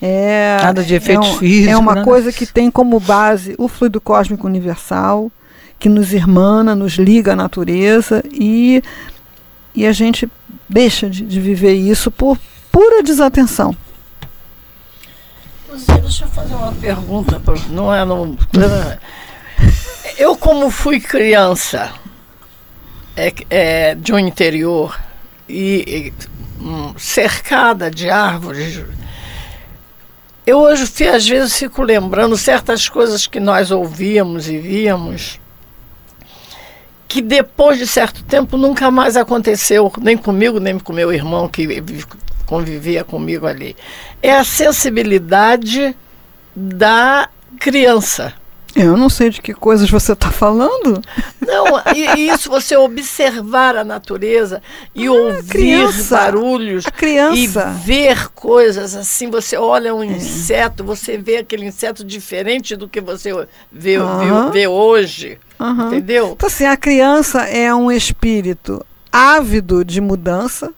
É, 0.01 0.57
nada 0.61 0.83
de 0.83 0.95
efeito 0.95 1.23
é, 1.23 1.29
um, 1.29 1.37
físico. 1.37 1.71
É 1.71 1.77
uma 1.77 1.95
né? 1.95 2.03
coisa 2.03 2.31
que 2.31 2.45
tem 2.45 2.69
como 2.69 2.99
base 2.99 3.55
o 3.57 3.69
fluido 3.69 4.01
cósmico 4.01 4.45
universal, 4.45 5.31
que 5.79 5.87
nos 5.87 6.11
irmana, 6.11 6.75
nos 6.75 6.93
liga 6.93 7.33
à 7.33 7.35
natureza 7.35 8.21
e, 8.33 8.83
e 9.73 9.85
a 9.85 9.93
gente 9.93 10.29
deixa 10.67 11.09
de, 11.09 11.23
de 11.25 11.39
viver 11.39 11.73
isso 11.73 12.11
por 12.11 12.37
pura 12.69 13.01
desatenção. 13.01 13.75
Deixa 16.01 16.25
eu 16.25 16.27
fazer 16.29 16.53
uma 16.53 16.71
pergunta, 16.73 17.41
não 17.69 17.93
é 17.93 18.05
no. 18.05 18.37
Eu 20.17 20.37
como 20.37 20.69
fui 20.69 20.99
criança 20.99 21.91
é, 23.17 23.33
é, 23.49 23.95
de 23.95 24.13
um 24.13 24.19
interior 24.19 24.99
e, 25.49 26.11
e 26.59 26.63
um, 26.63 26.97
cercada 26.97 27.89
de 27.89 28.09
árvores, 28.09 28.83
eu 30.45 30.59
hoje 30.59 31.07
às 31.07 31.27
vezes 31.27 31.57
fico 31.57 31.81
lembrando 31.81 32.37
certas 32.37 32.87
coisas 32.87 33.25
que 33.25 33.39
nós 33.39 33.71
ouvíamos 33.71 34.47
e 34.47 34.57
víamos 34.59 35.39
que 37.07 37.21
depois 37.21 37.77
de 37.77 37.85
certo 37.85 38.23
tempo 38.23 38.57
nunca 38.57 38.89
mais 38.89 39.15
aconteceu, 39.15 39.91
nem 40.01 40.17
comigo, 40.17 40.59
nem 40.59 40.79
com 40.79 40.91
meu 40.91 41.13
irmão 41.13 41.47
que 41.47 41.67
convivia 42.45 43.03
comigo 43.03 43.47
ali. 43.47 43.75
É 44.21 44.35
a 44.35 44.43
sensibilidade 44.43 45.95
da 46.55 47.29
criança. 47.59 48.33
Eu 48.75 48.97
não 48.97 49.07
sei 49.07 49.29
de 49.29 49.39
que 49.39 49.53
coisas 49.53 49.89
você 49.89 50.13
está 50.13 50.31
falando. 50.31 50.99
Não, 51.39 51.65
e, 51.95 52.27
isso 52.27 52.49
você 52.49 52.75
observar 52.75 53.75
a 53.75 53.83
natureza 53.83 54.63
e 54.95 55.05
ah, 55.05 55.11
ouvir 55.11 55.47
criança, 55.47 56.17
barulhos 56.17 56.85
e 57.35 57.47
ver 57.85 58.29
coisas 58.29 58.95
assim. 58.95 59.29
Você 59.29 59.55
olha 59.55 59.93
um 59.93 60.01
é. 60.01 60.07
inseto, 60.07 60.83
você 60.83 61.17
vê 61.17 61.37
aquele 61.37 61.65
inseto 61.65 62.03
diferente 62.03 62.75
do 62.75 62.89
que 62.89 62.99
você 62.99 63.31
vê, 63.71 63.97
vê, 63.99 63.99
vê 64.51 64.67
hoje. 64.67 65.37
Entendeu? 65.87 66.33
Então, 66.35 66.47
assim, 66.47 66.65
a 66.65 66.75
criança 66.75 67.41
é 67.43 67.73
um 67.73 67.91
espírito 67.91 68.83
ávido 69.11 69.85
de 69.85 70.01
mudança 70.01 70.73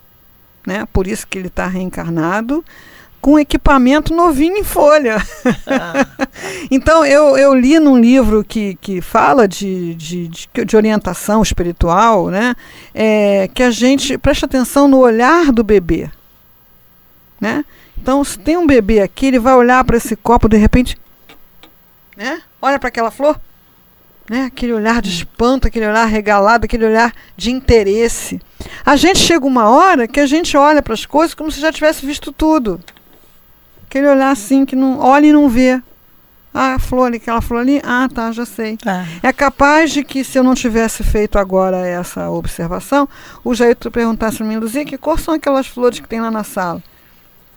né? 0.66 0.88
Por 0.92 1.08
isso 1.08 1.28
que 1.28 1.38
ele 1.38 1.48
está 1.48 1.68
reencarnado 1.68 2.64
com 3.26 3.40
equipamento 3.40 4.14
novinho 4.14 4.56
em 4.56 4.64
folha. 4.64 5.18
Ah. 5.66 6.28
então, 6.70 7.04
eu, 7.04 7.36
eu 7.36 7.56
li 7.56 7.80
num 7.80 7.98
livro 7.98 8.44
que, 8.44 8.76
que 8.76 9.02
fala 9.02 9.48
de, 9.48 9.96
de, 9.96 10.28
de, 10.28 10.48
de 10.64 10.78
orientação 10.78 11.42
espiritual, 11.42 12.30
né? 12.30 12.54
É, 12.94 13.50
que 13.52 13.64
a 13.64 13.72
gente 13.72 14.16
preste 14.20 14.46
atenção 14.46 14.88
no 14.88 15.00
olhar 15.00 15.52
do 15.52 15.64
bebê. 15.64 16.08
Né? 17.42 17.66
Então, 17.98 18.24
se 18.24 18.38
tem 18.38 18.58
um 18.58 18.68
bebê 18.68 19.02
aqui, 19.02 19.26
ele 19.26 19.40
vai 19.40 19.56
olhar 19.56 19.84
para 19.84 19.98
esse 19.98 20.16
copo, 20.16 20.48
de 20.48 20.58
repente, 20.58 20.96
né? 22.16 22.42
olha 22.62 22.78
para 22.78 22.90
aquela 22.90 23.10
flor, 23.10 23.40
né? 24.30 24.46
aquele 24.46 24.74
olhar 24.74 25.02
de 25.02 25.10
espanto, 25.10 25.68
aquele 25.68 25.88
olhar 25.88 26.06
regalado, 26.06 26.66
aquele 26.66 26.86
olhar 26.86 27.14
de 27.38 27.52
interesse. 27.52 28.42
A 28.86 28.96
gente 28.96 29.20
chega 29.20 29.46
uma 29.46 29.70
hora 29.70 30.08
que 30.08 30.20
a 30.20 30.26
gente 30.26 30.58
olha 30.58 30.82
para 30.82 30.94
as 30.94 31.06
coisas 31.06 31.34
como 31.34 31.52
se 31.52 31.60
já 31.60 31.72
tivesse 31.72 32.06
visto 32.06 32.32
tudo. 32.32 32.80
Aquele 33.88 34.08
olhar 34.08 34.32
assim 34.32 34.66
que 34.66 34.76
não 34.76 35.00
olha 35.00 35.28
e 35.28 35.34
não 35.34 35.48
vê. 35.48 35.82
Ah, 36.58 36.76
a 36.76 36.80
flor 36.80 37.08
ali, 37.08 37.18
aquela 37.18 37.42
flor 37.42 37.60
ali, 37.60 37.82
ah, 37.84 38.08
tá, 38.12 38.32
já 38.32 38.46
sei. 38.46 38.78
É. 38.86 39.28
é 39.28 39.34
capaz 39.34 39.92
de 39.92 40.06
que 40.06 40.24
se 40.24 40.40
eu 40.40 40.44
não 40.44 40.56
tivesse 40.56 41.04
feito 41.04 41.38
agora 41.38 41.86
essa 41.86 42.30
observação, 42.30 43.10
o 43.44 43.54
Jair 43.54 43.76
perguntasse 43.92 44.38
para 44.38 44.46
mim, 44.48 44.56
Luzia, 44.56 44.86
que 44.86 44.98
cor 44.98 45.20
são 45.20 45.34
aquelas 45.34 45.68
flores 45.68 46.00
que 46.00 46.08
tem 46.08 46.22
lá 46.22 46.32
na 46.32 46.46
sala? 46.46 46.82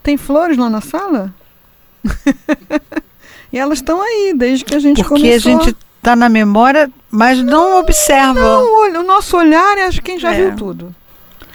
Tem 0.03 0.17
flores 0.17 0.59
lá 0.59 0.69
na 0.69 0.81
sala? 0.81 1.33
e 3.53 3.59
elas 3.59 3.79
estão 3.79 4.03
aí, 4.03 4.35
desde 4.37 4.65
que 4.65 4.75
a 4.75 4.81
gente 4.81 4.97
Porque 4.97 5.15
começou. 5.15 5.53
Porque 5.53 5.63
a 5.63 5.73
gente 5.73 5.88
está 6.09 6.17
na 6.17 6.29
memória, 6.29 6.91
mas 7.11 7.39
não, 7.39 7.71
não 7.71 7.81
observa. 7.81 8.41
Não, 8.41 9.01
o 9.01 9.03
nosso 9.03 9.37
olhar 9.37 9.77
é 9.77 9.91
de 9.91 10.01
quem 10.01 10.19
já 10.19 10.33
é. 10.33 10.37
viu 10.37 10.57
tudo. 10.57 10.95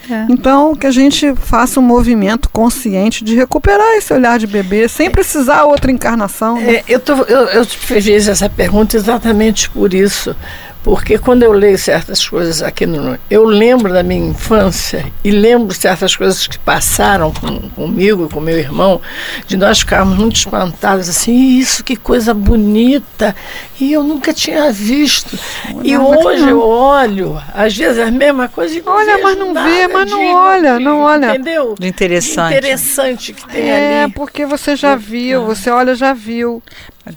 É. 0.10 0.26
Então, 0.30 0.76
que 0.76 0.86
a 0.86 0.92
gente 0.92 1.34
faça 1.36 1.80
um 1.80 1.84
movimento 1.84 2.50
consciente 2.50 3.24
de 3.24 3.36
recuperar 3.36 3.96
esse 3.96 4.14
olhar 4.14 4.38
de 4.38 4.46
bebê 4.46 4.88
sem 4.90 5.10
precisar 5.10 5.64
outra 5.64 5.92
encarnação. 5.92 6.56
Né? 6.58 6.76
É, 6.76 6.84
eu, 6.90 7.00
tô, 7.00 7.14
eu, 7.24 7.46
eu 7.46 7.66
te 7.66 7.78
fiz 7.78 8.28
essa 8.28 8.50
pergunta 8.50 8.98
exatamente 8.98 9.70
por 9.70 9.94
isso, 9.94 10.36
porque 10.84 11.18
quando 11.18 11.44
eu 11.44 11.52
leio 11.54 11.78
certas 11.78 12.28
coisas 12.28 12.62
aqui 12.62 12.86
no. 12.86 13.18
Eu 13.30 13.46
lembro 13.46 13.94
da 13.94 14.04
minha 14.04 14.30
infância 14.30 15.06
e 15.24 15.32
lembro 15.32 15.74
certas 15.74 16.16
coisas 16.16 16.46
que 16.46 16.60
passaram 16.60 17.32
com, 17.32 17.70
comigo, 17.70 18.30
com 18.30 18.42
meu 18.42 18.60
irmão, 18.60 19.02
de 19.48 19.56
nós 19.56 19.80
ficarmos 19.80 20.18
muito 20.18 20.36
espantados, 20.36 21.08
assim, 21.08 21.58
isso 21.58 21.84
que 21.84 21.96
coisa 21.96 22.34
bonita! 22.34 23.36
E 23.80 23.94
eu 23.94 24.04
nunca 24.04 24.34
tinha 24.34 24.72
visto. 24.72 25.40
Olha, 25.74 25.88
e 25.88 25.98
hoje 25.98 26.50
eu 26.50 26.62
olho, 26.62 27.42
às 27.54 27.76
vezes 27.76 28.00
a 28.00 28.12
mesma 28.12 28.50
coisa 28.50 28.78
e 28.78 28.84
Olha, 28.86 29.18
mas 29.24 29.38
não 29.38 29.54
vê, 29.54 29.88
mas 29.88 30.12
não 30.12 30.36
olha, 30.36 30.80
não 30.80 31.00
olha. 31.02 31.30
Entendeu? 31.30 31.76
Interessante. 31.82 32.58
Interessante 32.58 33.34
que 33.34 33.48
tem 33.48 33.70
é, 33.70 33.76
ali. 33.76 34.12
É, 34.12 34.14
porque 34.14 34.46
você 34.46 34.76
já 34.76 34.96
viu, 34.96 35.46
você 35.46 35.70
olha, 35.70 35.96
já 35.96 36.14
viu. 36.14 36.62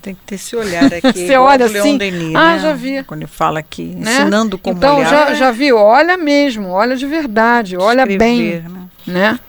Tem 0.02 0.14
que 0.14 0.20
ter 0.26 0.34
esse 0.34 0.56
olhar 0.56 0.86
aqui. 0.92 1.26
Você 1.26 1.36
olha 1.36 1.66
assim, 1.66 1.96
Denis, 1.96 2.34
ah, 2.34 2.54
né? 2.54 2.58
já 2.58 2.72
vi. 2.72 3.04
Quando 3.04 3.22
ele 3.22 3.30
fala 3.30 3.60
aqui, 3.60 3.84
né? 3.84 4.10
ensinando 4.10 4.58
como 4.58 4.76
então, 4.76 4.96
olhar. 4.96 5.06
Então, 5.06 5.26
já, 5.28 5.34
já 5.34 5.50
viu, 5.52 5.76
olha 5.76 6.16
mesmo, 6.16 6.68
olha 6.68 6.96
de 6.96 7.06
verdade, 7.06 7.76
olha 7.76 8.00
Escrever, 8.00 8.18
bem, 8.18 8.64
né? 9.06 9.30
né? 9.32 9.40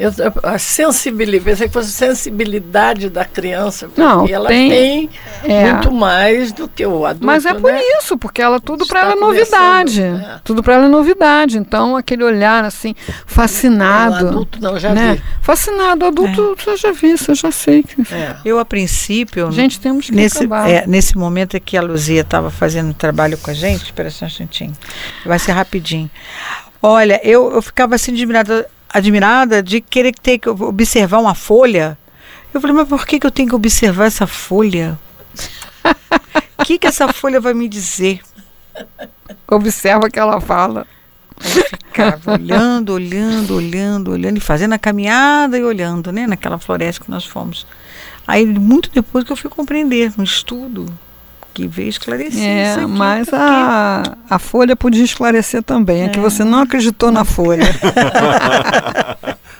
Eu, 0.00 0.10
a 0.42 0.58
sensibilidade, 0.58 1.44
pensei 1.44 1.66
que 1.68 1.74
fosse 1.74 1.92
sensibilidade 1.92 3.10
da 3.10 3.22
criança, 3.22 3.86
porque 3.86 4.00
não, 4.00 4.26
ela 4.26 4.48
tem, 4.48 4.70
tem 4.70 5.10
é. 5.44 5.74
muito 5.74 5.92
mais 5.92 6.52
do 6.52 6.66
que 6.66 6.86
o 6.86 7.04
adulto. 7.04 7.26
Mas 7.26 7.44
é 7.44 7.52
por 7.52 7.70
né? 7.70 7.82
isso, 7.98 8.16
porque 8.16 8.40
ela 8.40 8.58
tudo 8.58 8.86
para 8.86 9.00
ela 9.00 9.12
é 9.12 9.16
novidade. 9.16 10.02
É. 10.02 10.40
Tudo 10.42 10.62
para 10.62 10.76
ela 10.76 10.86
é 10.86 10.88
novidade. 10.88 11.58
Então, 11.58 11.98
aquele 11.98 12.24
olhar 12.24 12.64
assim, 12.64 12.94
fascinado. 13.26 14.24
O 14.24 14.28
adulto 14.28 14.58
não, 14.58 14.78
já 14.78 14.94
né? 14.94 15.16
vi. 15.16 15.22
Fascinado, 15.42 16.06
adulto, 16.06 16.56
é. 16.66 16.70
eu 16.70 16.76
já 16.78 16.92
vi, 16.92 17.12
isso 17.12 17.32
eu 17.32 17.34
já 17.34 17.50
sei. 17.50 17.82
Que... 17.82 18.00
É. 18.14 18.36
Eu, 18.42 18.58
a 18.58 18.64
princípio. 18.64 19.52
Gente, 19.52 19.78
temos 19.78 20.06
que 20.06 20.12
nesse, 20.12 20.38
acabar. 20.38 20.66
É, 20.66 20.86
nesse 20.86 21.18
momento 21.18 21.60
que 21.60 21.76
a 21.76 21.82
Luzia 21.82 22.22
estava 22.22 22.50
fazendo 22.50 22.94
trabalho 22.94 23.36
com 23.36 23.50
a 23.50 23.54
gente, 23.54 23.84
espera 23.84 24.10
só 24.10 24.24
um 24.24 24.28
instantinho. 24.28 24.72
Vai 25.26 25.38
ser 25.38 25.52
rapidinho. 25.52 26.10
Olha, 26.82 27.20
eu, 27.22 27.52
eu 27.52 27.60
ficava 27.60 27.96
assim 27.96 28.12
admirada 28.12 28.66
admirada 28.92 29.62
de 29.62 29.80
querer 29.80 30.12
ter 30.12 30.38
que 30.38 30.48
observar 30.48 31.18
uma 31.18 31.34
folha. 31.34 31.96
Eu 32.52 32.60
falei, 32.60 32.74
mas 32.74 32.88
por 32.88 33.06
que, 33.06 33.20
que 33.20 33.26
eu 33.26 33.30
tenho 33.30 33.48
que 33.48 33.54
observar 33.54 34.06
essa 34.06 34.26
folha? 34.26 34.98
O 36.58 36.64
que, 36.64 36.78
que 36.78 36.86
essa 36.86 37.12
folha 37.12 37.40
vai 37.40 37.54
me 37.54 37.68
dizer? 37.68 38.20
Observa 39.48 40.06
o 40.06 40.10
que 40.10 40.18
ela 40.18 40.40
fala. 40.40 40.86
Eu 41.42 41.64
ficava 41.64 42.32
olhando, 42.32 42.92
olhando, 42.92 43.56
olhando, 43.56 44.10
olhando 44.12 44.36
e 44.36 44.40
fazendo 44.40 44.74
a 44.74 44.78
caminhada 44.78 45.56
e 45.58 45.64
olhando, 45.64 46.12
né? 46.12 46.26
Naquela 46.26 46.58
floresta 46.58 47.04
que 47.04 47.10
nós 47.10 47.24
fomos. 47.24 47.66
Aí, 48.26 48.44
muito 48.44 48.90
depois 48.90 49.24
que 49.24 49.32
eu 49.32 49.36
fui 49.36 49.48
compreender, 49.48 50.12
no 50.16 50.24
estudo, 50.24 50.86
que 51.52 51.66
veio 51.66 51.88
esclarecer. 51.88 52.42
É, 52.42 52.74
aqui, 52.74 52.86
mas 52.86 53.28
porque... 53.28 53.42
a, 53.42 54.16
a 54.28 54.38
Folha 54.38 54.76
podia 54.76 55.04
esclarecer 55.04 55.62
também. 55.62 56.02
É, 56.02 56.06
é 56.06 56.08
que 56.08 56.20
você 56.20 56.44
não 56.44 56.60
acreditou 56.60 57.10
na 57.10 57.24
Folha. 57.24 57.64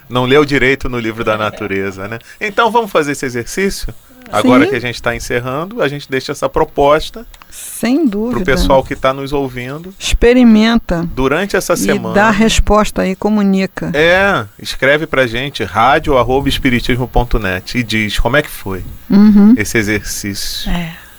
não 0.08 0.24
leu 0.24 0.44
direito 0.44 0.88
no 0.88 0.98
livro 0.98 1.24
da 1.24 1.36
natureza, 1.36 2.08
né? 2.08 2.18
Então 2.40 2.70
vamos 2.70 2.90
fazer 2.90 3.12
esse 3.12 3.26
exercício? 3.26 3.92
Agora 4.32 4.64
Sim. 4.64 4.70
que 4.70 4.76
a 4.76 4.80
gente 4.80 4.94
está 4.94 5.14
encerrando, 5.14 5.82
a 5.82 5.88
gente 5.88 6.08
deixa 6.08 6.32
essa 6.32 6.48
proposta. 6.48 7.26
Sem 7.50 8.06
dúvida. 8.06 8.36
Para 8.36 8.42
o 8.42 8.44
pessoal 8.44 8.82
que 8.84 8.94
está 8.94 9.12
nos 9.12 9.32
ouvindo. 9.32 9.92
Experimenta. 9.98 11.04
Durante 11.14 11.56
essa 11.56 11.74
e 11.74 11.76
semana. 11.76 12.14
Dá 12.14 12.28
a 12.28 12.30
resposta 12.30 13.02
aí, 13.02 13.16
comunica. 13.16 13.90
É, 13.92 14.46
escreve 14.60 15.06
para 15.06 15.26
gente, 15.26 15.64
rádio.espiritismo.net 15.64 17.76
e 17.76 17.82
diz 17.82 18.20
como 18.20 18.36
é 18.36 18.42
que 18.42 18.50
foi 18.50 18.84
uhum. 19.10 19.54
esse 19.56 19.76
exercício. 19.76 20.70
É 20.70 21.09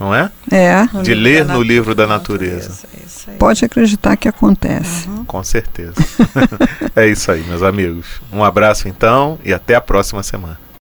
não 0.00 0.14
é? 0.14 0.30
É. 0.50 0.86
De 1.02 1.14
ler 1.14 1.44
no 1.44 1.62
livro 1.62 1.94
da 1.94 2.06
natureza. 2.06 2.70
natureza. 2.70 3.38
Pode 3.38 3.64
acreditar 3.64 4.16
que 4.16 4.26
acontece. 4.26 5.06
Uhum. 5.08 5.24
Com 5.26 5.44
certeza. 5.44 5.94
é 6.96 7.06
isso 7.06 7.30
aí, 7.30 7.42
meus 7.42 7.62
amigos. 7.62 8.06
Um 8.32 8.42
abraço 8.42 8.88
então 8.88 9.38
e 9.44 9.52
até 9.52 9.74
a 9.74 9.80
próxima 9.80 10.22
semana. 10.22 10.58